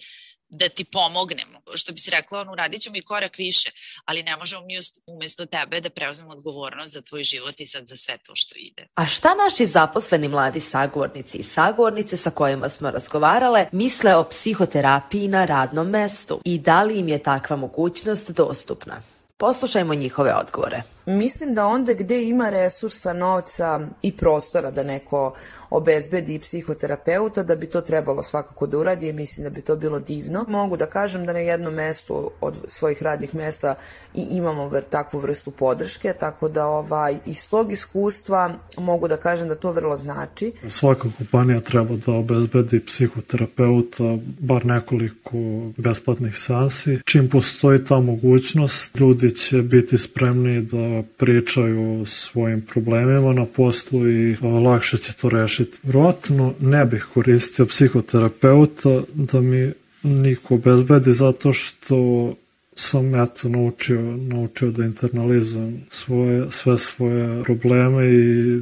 da 0.51 0.69
ti 0.69 0.85
pomognemo. 0.85 1.61
Što 1.75 1.93
bi 1.93 1.99
se 1.99 2.11
rekla, 2.11 2.39
on 2.39 2.49
uradit 2.49 2.81
ćemo 2.81 2.97
i 2.97 3.01
korak 3.01 3.37
više, 3.37 3.71
ali 4.05 4.23
ne 4.23 4.37
možemo 4.37 4.65
mi 4.65 4.77
umesto 5.05 5.45
tebe 5.45 5.81
da 5.81 5.89
preuzmemo 5.89 6.31
odgovornost 6.31 6.93
za 6.93 7.01
tvoj 7.01 7.23
život 7.23 7.59
i 7.59 7.65
sad 7.65 7.87
za 7.87 7.95
sve 7.95 8.17
to 8.17 8.31
što 8.35 8.55
ide. 8.57 8.87
A 8.95 9.05
šta 9.05 9.35
naši 9.35 9.65
zaposleni 9.65 10.27
mladi 10.27 10.59
sagovornici 10.59 11.37
i 11.37 11.43
sagovornice 11.43 12.17
sa 12.17 12.29
kojima 12.29 12.69
smo 12.69 12.91
razgovarale 12.91 13.67
misle 13.71 14.15
o 14.15 14.29
psihoterapiji 14.29 15.27
na 15.27 15.45
radnom 15.45 15.89
mestu 15.89 16.41
i 16.45 16.59
da 16.59 16.83
li 16.83 16.99
im 16.99 17.09
je 17.09 17.23
takva 17.23 17.55
mogućnost 17.55 18.31
dostupna? 18.31 19.01
Poslušajmo 19.37 19.93
njihove 19.93 20.33
odgovore. 20.33 20.83
Mislim 21.05 21.53
da 21.53 21.65
onda 21.65 21.93
gde 21.93 22.23
ima 22.23 22.49
resursa, 22.49 23.13
novca 23.13 23.79
i 24.01 24.17
prostora 24.17 24.71
da 24.71 24.83
neko 24.83 25.33
obezbedi 25.71 26.39
psihoterapeuta, 26.39 27.43
da 27.43 27.55
bi 27.55 27.65
to 27.65 27.81
trebalo 27.81 28.23
svakako 28.23 28.67
da 28.67 28.77
uradi 28.77 29.07
i 29.07 29.13
mislim 29.13 29.43
da 29.43 29.49
bi 29.49 29.61
to 29.61 29.75
bilo 29.75 29.99
divno. 29.99 30.45
Mogu 30.47 30.77
da 30.77 30.85
kažem 30.85 31.25
da 31.25 31.33
na 31.33 31.39
jednom 31.39 31.73
mestu 31.73 32.31
od 32.41 32.57
svojih 32.67 33.03
radnih 33.03 33.35
mesta 33.35 33.75
i 34.13 34.21
imamo 34.21 34.69
ver, 34.69 34.83
takvu 34.83 35.19
vrstu 35.19 35.51
podrške, 35.51 36.13
tako 36.19 36.49
da 36.49 36.65
ovaj, 36.65 37.17
iz 37.25 37.49
tog 37.49 37.71
iskustva 37.71 38.53
mogu 38.77 39.07
da 39.07 39.17
kažem 39.17 39.47
da 39.47 39.55
to 39.55 39.71
vrlo 39.71 39.97
znači. 39.97 40.53
Svaka 40.67 41.07
kompanija 41.17 41.59
treba 41.59 41.95
da 41.95 42.11
obezbedi 42.11 42.85
psihoterapeuta, 42.85 44.17
bar 44.39 44.65
nekoliko 44.65 45.37
besplatnih 45.77 46.37
seansi. 46.37 46.99
Čim 47.05 47.29
postoji 47.29 47.85
ta 47.85 47.99
mogućnost, 47.99 48.99
ljudi 48.99 49.35
će 49.35 49.61
biti 49.61 49.97
spremni 49.97 50.61
da 50.61 50.90
pričaju 51.17 52.01
o 52.01 52.05
svojim 52.05 52.61
problemima 52.61 53.33
na 53.33 53.45
poslu 53.45 54.09
i 54.09 54.37
lakše 54.41 54.97
će 54.97 55.13
to 55.13 55.29
rešiti. 55.29 55.79
Vjerojatno 55.83 56.53
ne 56.59 56.85
bih 56.85 57.07
koristio 57.13 57.65
psihoterapeuta 57.65 59.01
da 59.13 59.41
mi 59.41 59.71
niko 60.03 60.55
obezbedi 60.55 61.13
zato 61.13 61.53
što 61.53 62.33
sam 62.73 63.15
eto 63.15 63.49
naučio, 63.49 64.01
naučio 64.17 64.71
da 64.71 64.85
internalizujem 64.85 65.81
svoje, 65.89 66.51
sve 66.51 66.77
svoje 66.77 67.43
probleme 67.43 68.09
i 68.09 68.61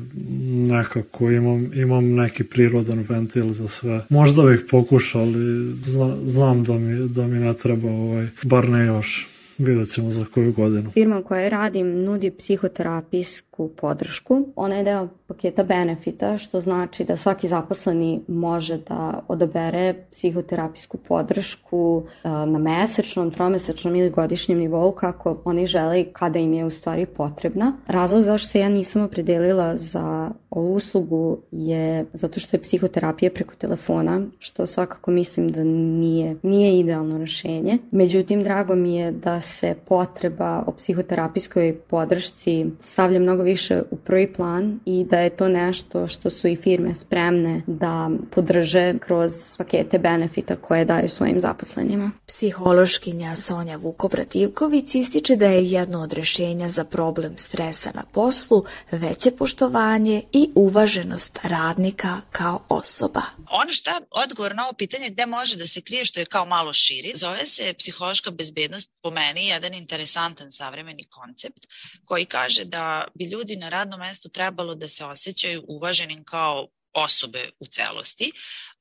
nekako 0.68 1.32
imam, 1.32 1.72
imam 1.74 2.13
neki 2.13 2.44
prirodan 2.44 3.06
ventil 3.10 3.52
za 3.52 3.68
sve. 3.68 4.06
Možda 4.10 4.44
bih 4.44 4.65
pokušao, 4.72 5.22
ali 5.22 5.74
zna, 5.86 6.18
znam 6.26 6.63
da 6.63 6.74
mi, 6.74 7.10
da 7.10 7.28
mi 7.28 7.39
ne 7.39 7.54
treba 7.54 7.89
ovaj, 7.89 8.28
bar 8.44 8.70
ne 8.70 8.86
još. 8.86 9.28
Vidjet 9.60 9.93
ćemo 9.93 10.12
za 10.12 10.26
koju 10.34 10.54
godinu. 10.54 10.91
Firma 10.91 11.19
u 11.19 11.24
kojoj 11.24 11.50
radim 11.50 12.04
nudi 12.04 12.32
psihoterapijsku 12.32 13.69
podršku. 13.78 14.48
Ona 14.56 14.76
je 14.76 14.84
deo 14.84 15.08
paketa 15.28 15.63
benefita, 15.63 16.38
što 16.38 16.62
znači 16.62 17.04
da 17.04 17.17
svaki 17.17 17.48
zaposleni 17.48 18.22
može 18.28 18.78
da 18.78 19.24
odabere 19.28 19.93
psihoterapijsku 20.12 20.98
podršku 20.98 22.04
na 22.24 22.60
mesečnom, 22.60 23.32
tromesečnom 23.32 23.95
ili 23.95 24.10
godišnjem 24.10 24.58
nivou 24.58 24.91
kako 24.91 25.41
oni 25.45 25.67
žele 25.67 26.02
i 26.02 26.06
kada 26.13 26.39
im 26.39 26.54
je 26.54 26.65
u 26.65 26.69
stvari 26.69 27.06
potrebna. 27.06 27.74
Razlog 27.88 28.24
zašto 28.24 28.58
ja 28.58 28.69
nisam 28.69 29.02
opredelila 29.02 29.76
za 29.76 30.32
ovu 30.50 30.74
uslugu 30.74 31.38
je 31.52 32.06
zato 32.13 32.39
što 32.39 32.58
je 32.58 32.62
psihoterapija 32.62 33.32
preko 33.32 33.56
telefona, 33.56 34.22
što 34.39 34.67
svakako 34.67 35.12
mislim 35.12 35.50
da 35.50 35.63
nije, 35.63 36.36
nije 36.43 36.80
idealno 36.80 37.17
rešenje. 37.17 37.78
Međutim, 37.91 38.43
drago 38.43 38.76
mi 38.76 38.95
je 38.95 39.12
da 39.12 39.41
se 39.50 39.76
potreba 39.88 40.64
o 40.68 40.72
psihoterapijskoj 40.72 41.80
podršci 41.90 42.66
stavlja 42.82 43.20
mnogo 43.20 43.44
više 43.44 43.82
u 43.92 43.98
prvi 43.98 44.34
plan 44.34 44.80
i 44.86 45.04
da 45.04 45.20
je 45.20 45.30
to 45.30 45.48
nešto 45.50 46.08
što 46.08 46.30
su 46.30 46.48
i 46.48 46.56
firme 46.56 46.94
spremne 46.94 47.62
da 47.68 48.10
podrže 48.32 49.00
kroz 49.00 49.32
pakete 49.58 50.00
benefita 50.00 50.56
koje 50.56 50.86
daju 50.86 51.10
svojim 51.10 51.40
zaposlenima. 51.40 52.12
Psihološkinja 52.28 53.36
Sonja 53.36 53.78
Vukobrativković 53.78 54.96
ističe 54.96 55.36
da 55.36 55.46
je 55.46 55.66
jedno 55.66 56.02
od 56.02 56.14
rešenja 56.14 56.68
za 56.68 56.84
problem 56.84 57.38
stresa 57.38 57.92
na 57.94 58.04
poslu 58.14 58.64
veće 58.92 59.32
poštovanje 59.32 60.24
i 60.32 60.50
uvaženost 60.56 61.40
radnika 61.44 62.22
kao 62.32 62.60
osoba. 62.70 63.22
Ono 63.52 63.72
šta 63.72 64.02
odgovor 64.12 64.56
na 64.56 64.64
ovo 64.64 64.74
pitanje 64.74 65.10
gde 65.10 65.26
može 65.26 65.58
da 65.58 65.68
se 65.68 65.82
krije 65.82 66.06
što 66.06 66.20
je 66.20 66.26
kao 66.26 66.46
malo 66.46 66.74
širi, 66.74 67.12
zove 67.16 67.46
se 67.46 67.74
psihološka 67.74 68.32
bezbednost 68.32 68.92
po 69.02 69.12
meni 69.12 69.48
jedan 69.48 69.74
interesantan 69.74 70.52
savremeni 70.52 71.08
koncept 71.10 71.68
koji 72.06 72.26
kaže 72.26 72.66
da 72.66 73.08
bi 73.16 73.26
ljudi 73.26 73.56
na 73.56 73.70
radnom 73.70 74.00
mestu 74.00 74.30
trebalo 74.30 74.76
da 74.76 74.88
se 74.88 75.06
osjećaju 75.06 75.66
uvaženim 75.68 76.24
kao 76.24 76.68
osobe 76.94 77.50
u 77.60 77.66
celosti, 77.66 78.32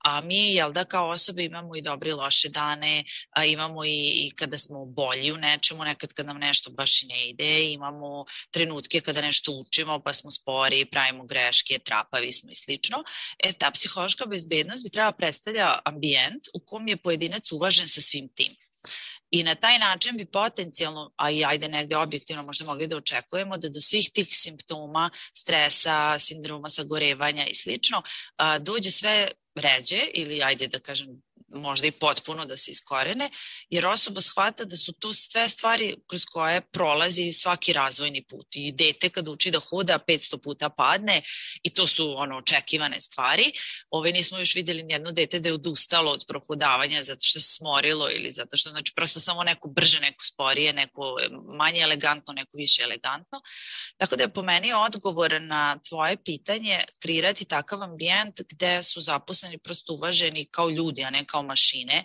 a 0.04 0.20
mi, 0.20 0.54
jel 0.54 0.72
da, 0.72 0.84
kao 0.84 1.08
osobe 1.08 1.44
imamo 1.44 1.76
i 1.76 1.82
dobre 1.82 2.10
i 2.10 2.12
loše 2.12 2.48
dane, 2.48 3.04
a 3.30 3.44
imamo 3.44 3.84
i, 3.84 4.12
i 4.26 4.32
kada 4.36 4.58
smo 4.58 4.84
bolji 4.84 5.32
u 5.32 5.36
nečemu, 5.36 5.84
nekad 5.84 6.12
kad 6.12 6.26
nam 6.26 6.38
nešto 6.38 6.70
baš 6.70 7.02
i 7.02 7.06
ne 7.06 7.28
ide, 7.28 7.72
imamo 7.72 8.24
trenutke 8.50 9.00
kada 9.00 9.20
nešto 9.20 9.52
učimo 9.52 10.00
pa 10.00 10.12
smo 10.12 10.30
spori, 10.30 10.84
pravimo 10.84 11.24
greške, 11.26 11.78
trapavi 11.78 12.32
smo 12.32 12.50
i 12.50 12.54
slično. 12.54 13.04
E, 13.44 13.52
ta 13.52 13.70
psihološka 13.70 14.26
bezbednost 14.26 14.84
bi 14.84 14.90
trebala 14.90 15.12
predstavlja 15.12 15.78
ambijent 15.84 16.48
u 16.54 16.60
kom 16.66 16.88
je 16.88 16.96
pojedinac 16.96 17.52
uvažen 17.52 17.88
sa 17.88 18.00
svim 18.00 18.28
tim. 18.34 18.56
I 19.30 19.42
na 19.42 19.54
taj 19.54 19.78
način 19.78 20.16
bi 20.16 20.24
potencijalno, 20.24 21.10
a 21.16 21.30
i 21.30 21.44
ajde 21.44 21.68
negde 21.68 21.96
objektivno 21.96 22.42
možda 22.42 22.64
mogli 22.64 22.86
da 22.86 22.96
očekujemo 22.96 23.56
da 23.56 23.68
do 23.68 23.80
svih 23.80 24.10
tih 24.14 24.28
simptoma, 24.30 25.10
stresa, 25.34 26.18
sindroma 26.18 26.68
sagorevanja 26.68 27.46
i 27.46 27.54
slično, 27.54 28.02
dođe 28.60 28.90
sve 28.90 29.28
ređe 29.54 30.00
ili 30.14 30.42
ajde 30.42 30.66
da 30.66 30.80
kažem 30.80 31.22
možda 31.48 31.86
i 31.86 31.90
potpuno 31.90 32.44
da 32.44 32.56
se 32.56 32.70
iskorene, 32.70 33.30
jer 33.70 33.86
osoba 33.86 34.20
shvata 34.20 34.64
da 34.64 34.76
su 34.76 34.92
to 34.92 35.14
sve 35.14 35.48
stvari 35.48 35.96
kroz 36.06 36.24
koje 36.24 36.60
prolazi 36.60 37.32
svaki 37.32 37.72
razvojni 37.72 38.24
put. 38.24 38.46
I 38.54 38.72
dete 38.72 39.08
kad 39.08 39.28
uči 39.28 39.50
da 39.50 39.58
hoda 39.58 39.98
500 40.08 40.42
puta 40.42 40.68
padne 40.68 41.22
i 41.62 41.70
to 41.70 41.86
su 41.86 42.14
ono 42.16 42.36
očekivane 42.36 43.00
stvari. 43.00 43.52
Ove 43.90 44.12
nismo 44.12 44.38
još 44.38 44.54
videli 44.54 44.82
nijedno 44.82 45.12
dete 45.12 45.40
da 45.40 45.48
je 45.48 45.52
odustalo 45.52 46.12
od 46.12 46.24
prohodavanja 46.28 47.02
zato 47.02 47.20
što 47.22 47.40
se 47.40 47.56
smorilo 47.56 48.10
ili 48.10 48.30
zato 48.30 48.56
što 48.56 48.70
znači 48.70 48.92
prosto 48.96 49.20
samo 49.20 49.44
neko 49.44 49.68
brže, 49.68 50.00
neko 50.00 50.24
sporije, 50.24 50.72
neko 50.72 51.16
manje 51.56 51.80
elegantno, 51.80 52.32
neko 52.32 52.56
više 52.56 52.82
elegantno. 52.82 53.40
Tako 53.96 54.16
da 54.16 54.22
je 54.22 54.32
po 54.32 54.42
meni 54.42 54.72
odgovor 54.72 55.42
na 55.42 55.78
tvoje 55.88 56.16
pitanje 56.24 56.84
kreirati 56.98 57.44
takav 57.44 57.82
ambijent 57.82 58.40
gde 58.48 58.82
su 58.82 59.00
zaposleni 59.00 59.58
prosto 59.58 59.92
uvaženi 59.92 60.48
kao 60.50 60.70
ljudi, 60.70 61.04
a 61.04 61.10
ne 61.10 61.24
kao 61.26 61.37
mašine 61.42 62.04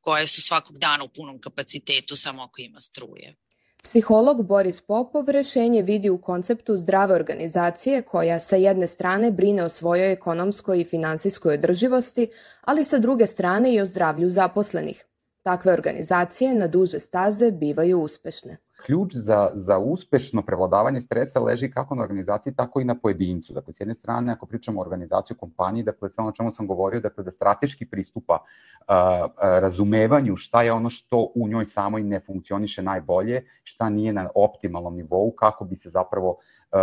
koje 0.00 0.26
su 0.26 0.42
svakog 0.42 0.78
dana 0.78 1.04
u 1.04 1.08
punom 1.08 1.40
kapacitetu 1.40 2.16
samo 2.16 2.42
ako 2.42 2.60
ima 2.60 2.80
struje. 2.80 3.34
Psiholog 3.82 4.46
Boris 4.46 4.80
Popov 4.80 5.28
rešenje 5.28 5.82
vidi 5.82 6.10
u 6.10 6.20
konceptu 6.20 6.76
zdrave 6.76 7.14
organizacije 7.14 8.02
koja 8.02 8.38
sa 8.38 8.56
jedne 8.56 8.86
strane 8.86 9.30
brine 9.30 9.64
o 9.64 9.68
svojoj 9.68 10.12
ekonomskoj 10.12 10.80
i 10.80 10.84
finansijskoj 10.84 11.54
održivosti, 11.54 12.28
ali 12.60 12.84
sa 12.84 12.98
druge 12.98 13.26
strane 13.26 13.74
i 13.74 13.80
o 13.80 13.86
zdravlju 13.86 14.30
zaposlenih. 14.30 15.04
Takve 15.42 15.72
organizacije 15.72 16.54
na 16.54 16.66
duže 16.66 16.98
staze 16.98 17.50
bivaju 17.50 18.00
uspešne 18.00 18.63
ključ 18.86 19.14
za, 19.14 19.50
za 19.54 19.78
uspešno 19.78 20.42
prevladavanje 20.42 21.00
stresa 21.00 21.40
leži 21.40 21.70
kako 21.70 21.94
na 21.94 22.02
organizaciji, 22.02 22.54
tako 22.54 22.80
i 22.80 22.84
na 22.84 22.94
pojedincu. 22.94 23.52
Dakle, 23.52 23.72
s 23.72 23.80
jedne 23.80 23.94
strane, 23.94 24.32
ako 24.32 24.46
pričamo 24.46 24.80
o 24.80 24.82
organizaciji 24.82 25.36
kompaniji, 25.36 25.82
dakle, 25.82 26.10
sve 26.10 26.22
ono 26.22 26.32
čemu 26.32 26.50
sam 26.50 26.66
govorio, 26.66 27.00
dakle, 27.00 27.24
da 27.24 27.30
strateški 27.30 27.86
pristupa 27.86 28.38
a, 28.86 29.28
a, 29.36 29.58
razumevanju 29.60 30.36
šta 30.36 30.62
je 30.62 30.72
ono 30.72 30.90
što 30.90 31.32
u 31.34 31.48
njoj 31.48 31.64
samoj 31.64 32.02
ne 32.02 32.20
funkcioniše 32.20 32.82
najbolje, 32.82 33.44
šta 33.62 33.88
nije 33.88 34.12
na 34.12 34.28
optimalnom 34.34 34.96
nivou, 34.96 35.30
kako 35.30 35.64
bi 35.64 35.76
se 35.76 35.90
zapravo 35.90 36.36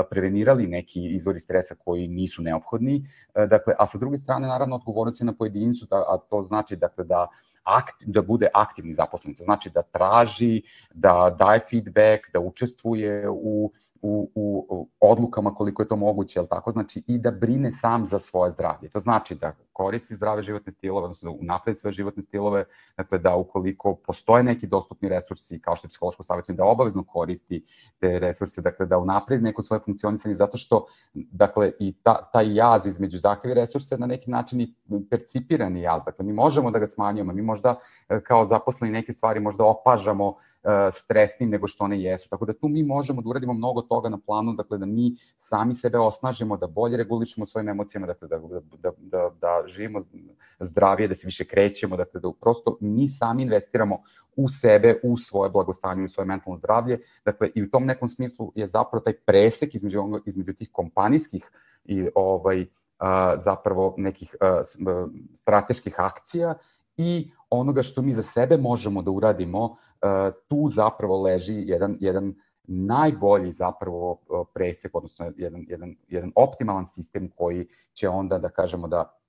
prevenirali 0.10 0.68
neki 0.68 1.06
izvori 1.16 1.40
stresa 1.40 1.76
koji 1.76 2.08
nisu 2.08 2.42
neophodni. 2.42 3.08
Dakle, 3.36 3.74
a 3.80 3.88
sa 3.88 3.98
druge 3.98 4.18
strane, 4.18 4.48
naravno, 4.48 4.76
odgovornost 4.76 5.22
je 5.22 5.26
na 5.26 5.34
pojedincu, 5.34 5.86
da, 5.90 5.96
a 5.96 6.18
to 6.30 6.44
znači 6.44 6.76
dakle, 6.76 7.04
da 7.04 7.28
aktiv, 7.63 8.08
da 8.12 8.21
bude 8.21 8.50
aktivni 8.54 8.93
zaposlen. 8.93 9.36
To 9.36 9.43
znači 9.43 9.69
da 9.69 9.82
traži, 9.82 10.62
da 10.93 11.36
daje 11.39 11.60
feedback, 11.69 12.32
da 12.34 12.39
učestvuje 12.39 13.30
u 13.30 13.71
u, 14.02 14.32
u, 14.36 14.88
odlukama 15.00 15.56
koliko 15.56 15.82
je 15.82 15.88
to 15.88 15.95
moguće, 15.95 16.39
tako? 16.50 16.71
Znači 16.71 17.04
i 17.08 17.17
da 17.17 17.32
brine 17.32 17.71
sam 17.71 18.06
za 18.06 18.19
svoje 18.19 18.52
zdravlje. 18.52 18.89
To 18.89 19.00
znači 19.00 19.36
da 19.36 19.56
koristi 19.74 20.16
zdrave 20.16 20.44
životne 20.44 20.74
stilove, 20.74 21.06
odnosno 21.06 21.32
da 21.32 21.38
unapredi 21.42 21.80
svoje 21.80 21.94
životne 21.94 22.24
stilove, 22.24 22.66
dakle 22.98 23.18
da 23.18 23.36
ukoliko 23.36 23.96
postoje 23.96 24.44
neki 24.44 24.68
dostupni 24.68 25.10
resursi, 25.10 25.60
kao 25.62 25.76
što 25.76 25.88
je 25.88 25.90
psihološko 25.90 26.24
savjetovanje, 26.24 26.58
da 26.58 26.66
obavezno 26.66 27.04
koristi 27.04 27.64
te 28.00 28.20
resurse, 28.20 28.62
dakle 28.62 28.86
da 28.86 28.98
unapredi 28.98 29.44
neko 29.44 29.62
svoje 29.62 29.80
funkcionisanje, 29.80 30.36
zato 30.36 30.58
što 30.58 30.86
dakle 31.14 31.72
i 31.80 31.94
ta, 32.04 32.30
taj 32.34 32.56
jaz 32.56 32.86
između 32.86 33.18
zahtjeva 33.18 33.56
resursa 33.56 33.98
na 33.98 34.08
neki 34.08 34.32
način 34.32 34.62
i 34.62 34.74
percipirani 35.10 35.82
jaz. 35.82 36.02
Dakle, 36.06 36.26
mi 36.26 36.34
možemo 36.34 36.72
da 36.72 36.80
ga 36.80 36.88
smanjujemo, 36.88 37.34
mi 37.34 37.42
možda 37.42 37.76
e, 38.10 38.22
kao 38.24 38.46
zaposleni 38.46 38.94
neke 38.94 39.14
stvari 39.14 39.40
možda 39.40 39.66
opažamo 39.66 40.36
E, 40.64 40.92
stresnim 40.92 41.50
nego 41.50 41.68
što 41.68 41.84
one 41.84 42.02
jesu. 42.02 42.30
Tako 42.30 42.46
da 42.46 42.54
tu 42.54 42.68
mi 42.68 42.84
možemo 42.84 43.22
da 43.22 43.30
uradimo 43.30 43.54
mnogo 43.54 43.82
toga 43.82 44.10
na 44.10 44.18
planu, 44.26 44.54
dakle 44.54 44.78
da 44.78 44.86
mi 44.86 45.16
sami 45.38 45.76
sebe 45.76 46.00
osnažimo, 46.00 46.58
da 46.58 46.68
bolje 46.68 46.98
regulišemo 46.98 47.46
svojim 47.46 47.70
emocijama, 47.70 48.08
dakle 48.08 48.28
da, 48.28 48.38
da, 48.78 48.92
da, 48.98 49.30
da, 49.42 49.61
živimo 49.67 50.02
zdravije, 50.60 51.08
da 51.08 51.15
se 51.15 51.28
više 51.28 51.45
krećemo, 51.45 51.97
dakle 51.97 52.19
da 52.21 52.32
prosto 52.41 52.78
mi 52.82 53.10
sami 53.10 53.43
investiramo 53.43 54.02
u 54.36 54.50
sebe, 54.50 55.00
u 55.04 55.17
svoje 55.17 55.50
blagostanje, 55.50 56.04
u 56.04 56.08
svoje 56.08 56.28
mentalno 56.28 56.58
zdravlje. 56.58 57.00
Dakle, 57.26 57.50
i 57.56 57.63
u 57.63 57.69
tom 57.69 57.86
nekom 57.86 58.08
smislu 58.08 58.52
je 58.56 58.67
zapravo 58.67 59.04
taj 59.04 59.13
presek 59.13 59.76
između, 59.76 60.04
između 60.26 60.54
tih 60.54 60.69
kompanijskih 60.71 61.52
i 61.86 62.08
ovaj, 62.15 62.65
a, 63.00 63.36
zapravo 63.43 63.95
nekih 63.97 64.36
a, 64.39 64.63
strateških 65.34 65.95
akcija 65.97 66.56
i 66.97 67.32
onoga 67.50 67.84
što 67.84 68.02
mi 68.02 68.13
za 68.13 68.24
sebe 68.24 68.58
možemo 68.58 69.02
da 69.02 69.12
uradimo 69.12 69.76
E, 70.02 70.32
tu 70.47 70.69
zapravo 70.69 71.21
leži 71.21 71.63
jedan, 71.65 71.97
jedan 72.00 72.34
najbolji 72.63 73.52
zapravo 73.52 74.17
presek, 74.54 74.95
odnosno 74.95 75.32
jedan, 75.38 75.65
jedan, 75.67 75.95
jedan 76.08 76.32
optimalan 76.36 76.88
sistem 76.91 77.30
koji 77.36 77.67
će 77.93 78.10
onda 78.10 78.38
da 78.38 78.50
kažemo 78.50 78.88
da 78.88 79.21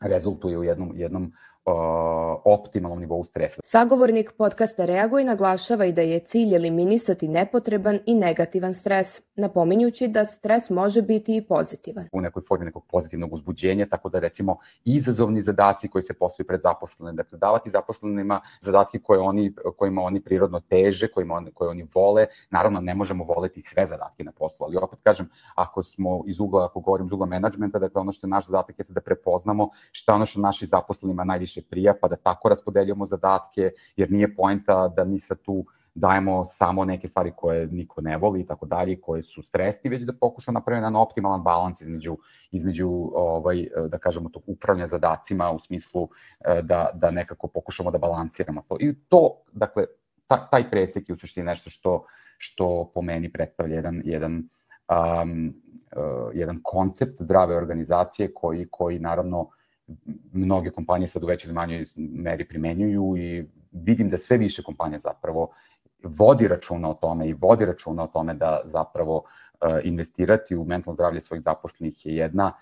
rezultuje 0.00 0.58
u 0.58 0.64
jednom, 0.64 0.92
jednom 0.94 1.32
optimalnom 2.44 3.00
nivou 3.00 3.24
stresa. 3.24 3.60
Sagovornik 3.64 4.32
podcasta 4.38 4.84
Reaguj 4.84 5.24
naglašava 5.24 5.84
i 5.84 5.92
da 5.92 6.02
je 6.02 6.18
cilj 6.20 6.54
eliminisati 6.54 7.28
nepotreban 7.28 7.98
i 8.06 8.14
negativan 8.14 8.74
stres, 8.74 9.20
napominjući 9.36 10.08
da 10.08 10.24
stres 10.24 10.70
može 10.70 11.02
biti 11.02 11.36
i 11.36 11.42
pozitivan. 11.42 12.08
U 12.12 12.20
nekoj 12.20 12.42
formi 12.48 12.64
nekog 12.64 12.84
pozitivnog 12.90 13.32
uzbuđenja, 13.32 13.86
tako 13.90 14.08
da 14.08 14.18
recimo 14.18 14.56
izazovni 14.84 15.40
zadaci 15.40 15.88
koji 15.88 16.02
se 16.02 16.14
postoji 16.14 16.46
pred 16.46 16.60
zaposlene, 16.60 17.12
dakle 17.12 17.38
davati 17.38 17.70
zaposlenima 17.70 18.40
zadatke 18.60 18.98
koje 18.98 19.20
oni, 19.20 19.54
kojima 19.76 20.02
oni 20.02 20.20
prirodno 20.20 20.60
teže, 20.60 21.08
kojima 21.08 21.34
oni, 21.34 21.50
koje 21.52 21.70
oni 21.70 21.86
vole, 21.94 22.26
naravno 22.50 22.80
ne 22.80 22.94
možemo 22.94 23.24
voleti 23.24 23.60
sve 23.60 23.86
zadatke 23.86 24.24
na 24.24 24.32
poslu, 24.32 24.66
ali 24.66 24.76
opet 24.76 24.98
kažem, 25.02 25.30
ako 25.54 25.82
smo 25.82 26.22
iz 26.26 26.40
ugla, 26.40 26.64
ako 26.64 26.80
govorim 26.80 27.06
iz 27.06 27.12
ugla 27.12 27.26
menadžmenta, 27.26 27.78
dakle 27.78 28.00
ono 28.00 28.12
što 28.12 28.26
je 28.26 28.30
naš 28.30 28.46
zadatak 28.46 28.78
je 28.78 28.84
da 28.88 29.00
prepoznamo 29.00 29.70
šta 29.92 30.14
ono 30.14 30.26
što 30.26 30.40
naši 30.40 30.66
zaposlenima 30.66 31.24
najviše 31.24 31.57
prija, 31.62 31.94
pa 32.00 32.08
da 32.08 32.16
tako 32.16 32.48
raspodeljujemo 32.48 33.06
zadatke, 33.06 33.70
jer 33.96 34.12
nije 34.12 34.34
poenta 34.36 34.88
da 34.88 35.04
mi 35.04 35.20
sad 35.20 35.38
tu 35.42 35.64
dajemo 35.94 36.46
samo 36.46 36.84
neke 36.84 37.08
stvari 37.08 37.32
koje 37.36 37.66
niko 37.66 38.00
ne 38.00 38.16
voli 38.16 38.40
i 38.40 38.46
tako 38.46 38.66
dalje, 38.66 39.00
koje 39.00 39.22
su 39.22 39.42
stresni, 39.42 39.90
već 39.90 40.02
da 40.02 40.12
pokušamo 40.20 40.54
napraviti 40.54 40.78
jedan 40.78 40.96
optimalan 40.96 41.42
balans 41.42 41.80
između, 41.80 42.16
između 42.50 42.88
ovaj, 43.14 43.66
da 43.88 43.98
kažemo, 43.98 44.28
to 44.28 44.40
upravljanja 44.46 44.86
zadacima 44.88 45.50
u 45.50 45.58
smislu 45.58 46.08
e, 46.40 46.62
da, 46.62 46.90
da 46.94 47.10
nekako 47.10 47.48
pokušamo 47.48 47.90
da 47.90 47.98
balansiramo 47.98 48.62
to. 48.68 48.76
I 48.80 48.94
to, 49.08 49.42
dakle, 49.52 49.84
ta, 50.26 50.48
taj 50.50 50.70
presek 50.70 51.08
je 51.08 51.12
u 51.12 51.18
suštini 51.18 51.46
nešto 51.46 51.70
što, 51.70 52.04
što 52.38 52.90
po 52.94 53.02
meni 53.02 53.32
predstavlja 53.32 53.74
jedan, 53.74 54.02
jedan 54.04 54.32
um, 54.32 55.54
uh, 55.96 56.30
jedan 56.34 56.60
koncept 56.62 57.22
zdrave 57.22 57.56
organizacije 57.56 58.34
koji, 58.34 58.68
koji 58.70 58.98
naravno 58.98 59.48
mnoge 60.32 60.70
kompanije 60.70 61.08
sad 61.08 61.22
u 61.22 61.26
većoj 61.26 61.48
ili 61.48 61.54
manjoj 61.54 61.84
meri 61.96 62.48
primenjuju 62.48 63.14
i 63.16 63.44
vidim 63.72 64.10
da 64.10 64.18
sve 64.18 64.36
više 64.36 64.62
kompanija 64.62 64.98
zapravo 64.98 65.50
vodi 66.02 66.48
računa 66.48 66.90
o 66.90 66.94
tome 66.94 67.28
i 67.28 67.32
vodi 67.32 67.64
računa 67.64 68.04
o 68.04 68.06
tome 68.06 68.34
da 68.34 68.60
zapravo 68.64 69.16
uh, 69.16 69.68
investirati 69.84 70.56
u 70.56 70.64
mentalno 70.64 70.94
zdravlje 70.94 71.20
svojih 71.20 71.44
zaposlenih 71.44 72.06
je 72.06 72.16
jedna 72.16 72.52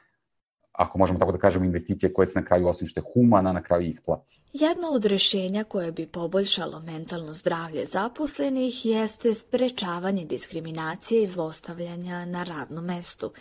ako 0.76 0.98
možemo 0.98 1.18
tako 1.18 1.32
da 1.32 1.38
kažemo, 1.38 1.64
investicija 1.64 2.12
koja 2.14 2.26
se 2.26 2.38
na 2.40 2.44
kraju, 2.44 2.68
osim 2.68 2.86
što 2.86 3.00
je 3.00 3.04
humana, 3.14 3.52
na 3.52 3.62
kraju 3.62 3.82
isplati. 3.82 4.42
Jedno 4.52 4.88
od 4.88 5.04
rešenja 5.04 5.64
koje 5.64 5.92
bi 5.92 6.06
poboljšalo 6.06 6.80
mentalno 6.80 7.34
zdravlje 7.34 7.86
zaposlenih 7.86 8.86
jeste 8.86 9.34
sprečavanje 9.34 10.24
diskriminacije 10.24 11.22
i 11.22 11.26
zlostavljanja 11.26 12.24
na 12.24 12.44
radnom 12.44 12.84
mestu. 12.84 13.32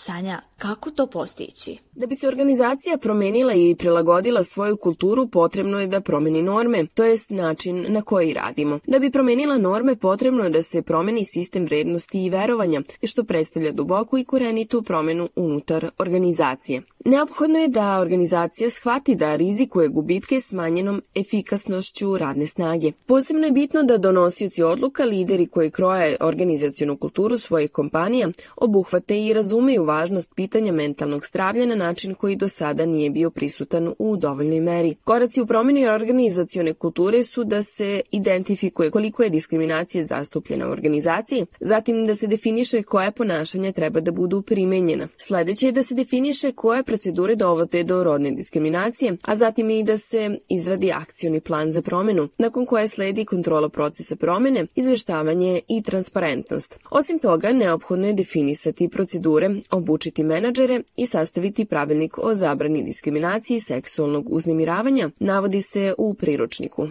Sanja, 0.00 0.40
kako 0.58 0.90
to 0.90 1.06
postići? 1.06 1.78
Da 1.94 2.06
bi 2.06 2.14
se 2.14 2.28
organizacija 2.28 2.98
promenila 2.98 3.54
i 3.54 3.74
prilagodila 3.78 4.44
svoju 4.44 4.76
kulturu, 4.76 5.28
potrebno 5.28 5.80
je 5.80 5.86
da 5.86 6.00
promeni 6.00 6.42
norme, 6.42 6.86
to 6.86 7.04
jest 7.04 7.30
način 7.30 7.86
na 7.88 8.02
koji 8.02 8.34
radimo. 8.34 8.78
Da 8.86 8.98
bi 8.98 9.10
promenila 9.10 9.58
norme, 9.58 9.96
potrebno 9.96 10.44
je 10.44 10.50
da 10.50 10.62
se 10.62 10.82
promeni 10.82 11.24
sistem 11.24 11.64
vrednosti 11.64 12.24
i 12.24 12.30
verovanja, 12.30 12.82
što 13.02 13.24
predstavlja 13.24 13.72
duboku 13.72 14.18
i 14.18 14.24
korenitu 14.24 14.82
promenu 14.82 15.28
unutar 15.36 15.90
organizacije. 15.98 16.82
Neophodno 17.08 17.58
je 17.58 17.68
da 17.68 17.98
organizacija 18.00 18.70
shvati 18.70 19.14
da 19.14 19.36
rizikuje 19.36 19.88
gubitke 19.88 20.40
smanjenom 20.40 21.02
efikasnošću 21.14 22.18
radne 22.18 22.46
snage. 22.46 22.92
Posebno 23.06 23.46
je 23.46 23.52
bitno 23.52 23.82
da 23.82 23.98
donosioci 23.98 24.62
odluka, 24.62 25.04
lideri 25.04 25.46
koji 25.46 25.70
kroje 25.70 26.16
organizacijonu 26.20 26.96
kulturu 26.96 27.38
svojih 27.38 27.70
kompanija, 27.70 28.28
obuhvate 28.56 29.20
i 29.26 29.32
razumeju 29.32 29.84
važnost 29.84 30.34
pitanja 30.34 30.72
mentalnog 30.72 31.26
zdravlja 31.26 31.66
na 31.66 31.74
način 31.74 32.14
koji 32.14 32.36
do 32.36 32.48
sada 32.48 32.86
nije 32.86 33.10
bio 33.10 33.30
prisutan 33.30 33.94
u 33.98 34.16
dovoljnoj 34.16 34.60
meri. 34.60 34.94
Koraci 35.04 35.40
u 35.40 35.46
promjeni 35.46 35.86
organizacione 35.86 36.72
kulture 36.72 37.22
su 37.22 37.44
da 37.44 37.62
se 37.62 38.00
identifikuje 38.10 38.90
koliko 38.90 39.22
je 39.22 39.30
diskriminacija 39.30 40.04
zastupljena 40.04 40.68
u 40.68 40.70
organizaciji, 40.70 41.46
zatim 41.60 42.06
da 42.06 42.14
se 42.14 42.26
definiše 42.26 42.82
koje 42.82 43.10
ponašanja 43.10 43.72
treba 43.72 44.00
da 44.00 44.12
budu 44.12 44.42
primenjena. 44.42 45.08
Sledeće 45.16 45.66
je 45.66 45.72
da 45.72 45.82
se 45.82 45.94
definiše 45.94 46.52
koje 46.52 46.82
procedure 46.98 47.36
dovode 47.36 47.84
do 47.84 48.04
rodne 48.04 48.30
diskriminacije, 48.30 49.16
a 49.22 49.36
zatim 49.36 49.70
i 49.70 49.82
da 49.82 49.98
se 49.98 50.38
izradi 50.48 50.92
akcioni 50.92 51.40
plan 51.40 51.72
za 51.72 51.82
promenu, 51.82 52.28
nakon 52.38 52.66
koje 52.66 52.88
sledi 52.88 53.24
kontrola 53.24 53.68
procesa 53.68 54.16
promene, 54.16 54.66
izveštavanje 54.74 55.60
i 55.68 55.82
transparentnost. 55.82 56.78
Osim 56.90 57.18
toga, 57.18 57.52
neophodno 57.52 58.06
je 58.06 58.12
definisati 58.12 58.88
procedure 58.88 59.50
obučiti 59.70 60.24
menadžere 60.24 60.80
i 60.96 61.06
sastaviti 61.06 61.64
pravilnik 61.64 62.18
o 62.18 62.34
zabrani 62.34 62.82
diskriminacije 62.82 63.60
seksualnog 63.60 64.26
uznemiravanja, 64.30 65.10
navodi 65.18 65.62
se 65.62 65.94
u 65.98 66.14
priručniku. 66.14 66.88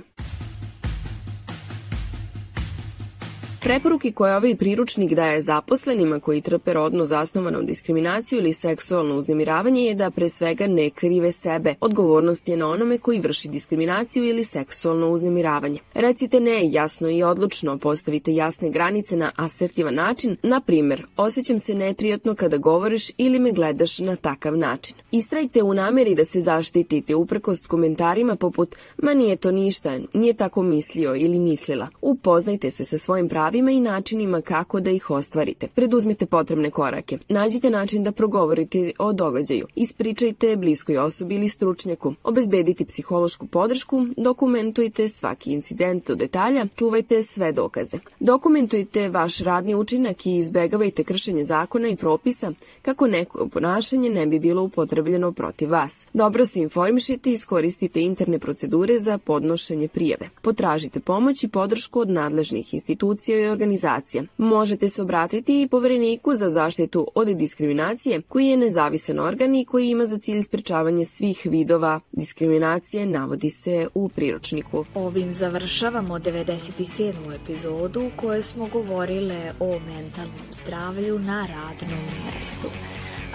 Preporuke 3.68 4.12
koje 4.12 4.36
ovaj 4.36 4.56
priručnik 4.56 5.14
daje 5.14 5.42
zaposlenima 5.42 6.20
koji 6.20 6.42
trpe 6.42 6.74
rodno 6.74 7.06
zasnovanu 7.06 7.62
diskriminaciju 7.62 8.40
ili 8.40 8.54
seksualno 8.54 9.16
uznemiravanje 9.16 9.82
je 9.82 9.96
da 9.96 10.12
pre 10.12 10.30
svega 10.30 10.68
ne 10.68 10.90
krive 10.90 11.32
sebe. 11.32 11.76
Odgovornost 11.82 12.50
je 12.50 12.58
na 12.58 12.68
onome 12.70 12.98
koji 12.98 13.20
vrši 13.20 13.50
diskriminaciju 13.50 14.26
ili 14.26 14.44
seksualno 14.44 15.10
uznemiravanje. 15.10 15.80
Recite 15.94 16.40
ne 16.40 16.72
jasno 16.72 17.10
i 17.10 17.24
odlučno, 17.24 17.78
postavite 17.78 18.34
jasne 18.34 18.70
granice 18.70 19.18
na 19.18 19.32
asertivan 19.36 19.96
način, 19.96 20.38
na 20.44 20.62
primer, 20.62 21.06
osjećam 21.18 21.60
se 21.60 21.76
neprijatno 21.76 22.36
kada 22.36 22.58
govoriš 22.58 23.10
ili 23.18 23.40
me 23.40 23.52
gledaš 23.52 24.00
na 24.00 24.16
takav 24.16 24.58
način. 24.58 24.96
Istrajte 25.12 25.64
u 25.64 25.74
nameri 25.74 26.16
da 26.16 26.26
se 26.26 26.42
zaštitite 26.42 27.16
uprkost 27.16 27.68
komentarima 27.68 28.36
poput 28.36 28.76
ma 28.98 29.14
nije 29.14 29.36
to 29.36 29.52
ništa, 29.52 29.98
nije 30.14 30.34
tako 30.34 30.64
mislio 30.64 31.16
ili 31.16 31.40
mislila. 31.40 31.88
Upoznajte 32.02 32.72
se 32.72 32.84
sa 32.84 32.98
svojim 32.98 33.30
pravima 33.30 33.57
zdravima 33.58 33.72
i 33.72 33.80
načinima 33.80 34.42
kako 34.42 34.80
da 34.80 34.92
ih 34.92 35.10
ostvarite. 35.10 35.68
Preduzmite 35.68 36.26
potrebne 36.26 36.70
korake. 36.70 37.18
Nađite 37.30 37.70
način 37.70 38.04
da 38.04 38.12
progovorite 38.12 38.92
o 39.00 39.14
događaju. 39.14 39.68
Ispričajte 39.76 40.56
bliskoj 40.56 40.98
osobi 40.98 41.36
ili 41.36 41.50
stručnjaku. 41.50 42.14
Obezbedite 42.24 42.86
psihološku 42.86 43.48
podršku. 43.48 44.06
Dokumentujte 44.18 45.10
svaki 45.10 45.52
incident 45.52 46.08
do 46.08 46.16
detalja. 46.16 46.66
Čuvajte 46.76 47.24
sve 47.24 47.52
dokaze. 47.52 47.98
Dokumentujte 48.20 49.10
vaš 49.10 49.40
radni 49.40 49.76
učinak 49.76 50.26
i 50.26 50.38
izbegavajte 50.38 51.04
kršenje 51.04 51.46
zakona 51.46 51.88
i 51.88 51.96
propisa 51.96 52.52
kako 52.82 53.08
neko 53.08 53.48
ponašanje 53.48 54.10
ne 54.10 54.26
bi 54.26 54.40
bilo 54.40 54.64
upotrebljeno 54.64 55.32
protiv 55.32 55.72
vas. 55.72 56.06
Dobro 56.14 56.46
se 56.46 56.62
informišite 56.62 57.30
i 57.30 57.34
iskoristite 57.34 58.02
interne 58.02 58.40
procedure 58.40 59.00
za 59.00 59.18
podnošenje 59.18 59.88
prijave. 59.88 60.30
Potražite 60.42 61.00
pomoć 61.00 61.44
i 61.44 61.48
podršku 61.48 62.00
od 62.00 62.10
nadležnih 62.10 62.74
institucija 62.74 63.47
i 63.48 63.52
organizacija. 63.52 64.24
Možete 64.38 64.88
se 64.88 65.02
obratiti 65.02 65.62
i 65.62 65.68
povereniku 65.68 66.36
za 66.36 66.50
zaštitu 66.50 67.08
od 67.16 67.28
diskriminacije, 67.28 68.22
koji 68.22 68.48
je 68.48 68.58
nezavisan 68.58 69.20
organ 69.20 69.56
i 69.56 69.66
koji 69.66 69.90
ima 69.90 70.06
za 70.06 70.18
cilj 70.18 70.44
sprečavanje 70.44 71.06
svih 71.06 71.42
vidova 71.46 72.00
diskriminacije, 72.12 73.06
navodi 73.06 73.50
se 73.50 73.88
u 73.94 74.10
priročniku. 74.10 74.86
Ovim 74.96 75.32
završavamo 75.32 76.20
97. 76.20 77.36
epizodu 77.36 78.02
u 78.02 78.12
kojoj 78.16 78.42
smo 78.42 78.68
govorile 78.68 79.54
o 79.60 79.80
mentalnom 79.80 80.48
zdravlju 80.52 81.20
na 81.20 81.48
radnom 81.48 82.00
mestu. 82.26 82.68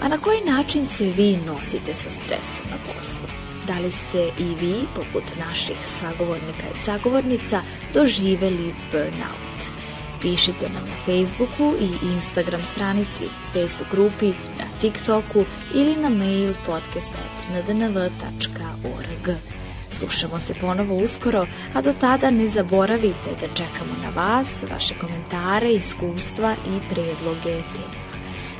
A 0.01 0.07
na 0.07 0.17
koji 0.17 0.41
način 0.41 0.85
se 0.85 1.05
vi 1.05 1.37
nosite 1.45 1.93
sa 1.93 2.09
stresom 2.11 2.65
na 2.69 2.77
poslu? 2.87 3.27
Da 3.67 3.79
li 3.79 3.91
ste 3.91 4.31
i 4.39 4.43
vi, 4.43 4.75
poput 4.95 5.23
naših 5.39 5.77
sagovornika 5.85 6.67
i 6.73 6.77
sagovornica, 6.77 7.61
doživeli 7.93 8.73
burnout? 8.91 9.82
Pišite 10.23 10.69
nam 10.73 10.83
na 10.83 10.95
Facebooku 11.05 11.73
i 11.79 11.89
Instagram 12.13 12.65
stranici, 12.65 13.25
Facebook 13.53 13.91
grupi, 13.91 14.27
na 14.27 14.65
TikToku 14.81 15.45
ili 15.73 15.95
na 15.95 16.09
mail 16.09 16.53
podcast.ndnv.org. 16.65 19.37
Slušamo 19.89 20.39
se 20.39 20.53
ponovo 20.61 20.95
uskoro, 20.95 21.47
a 21.73 21.81
do 21.81 21.93
tada 21.93 22.29
ne 22.29 22.47
zaboravite 22.47 23.35
da 23.41 23.47
čekamo 23.47 23.93
na 24.03 24.09
vas, 24.09 24.65
vaše 24.71 24.95
komentare, 25.01 25.71
iskustva 25.71 26.55
i 26.67 26.79
predloge 26.89 27.43
tema. 27.43 28.02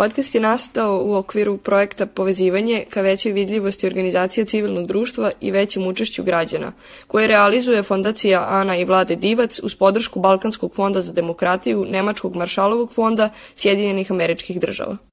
Podcast 0.00 0.34
je 0.34 0.40
nastao 0.40 1.02
u 1.04 1.14
okviru 1.14 1.56
projekta 1.56 2.06
Povezivanje 2.06 2.84
ka 2.90 3.00
većoj 3.00 3.32
vidljivosti 3.32 3.86
organizacija 3.86 4.44
civilnog 4.44 4.86
društva 4.86 5.30
i 5.40 5.50
većem 5.50 5.86
učešću 5.86 6.22
građana, 6.22 6.72
koje 7.06 7.28
realizuje 7.28 7.82
Fondacija 7.82 8.46
Ana 8.48 8.76
i 8.76 8.84
Vlade 8.84 9.16
Divac 9.16 9.60
uz 9.62 9.74
podršku 9.74 10.20
Balkanskog 10.20 10.74
fonda 10.74 11.02
za 11.02 11.12
demokratiju, 11.12 11.84
Nemačkog 11.84 12.36
maršalovog 12.36 12.92
fonda 12.92 13.30
Sjedinjenih 13.56 14.12
američkih 14.12 14.60
država. 14.60 15.09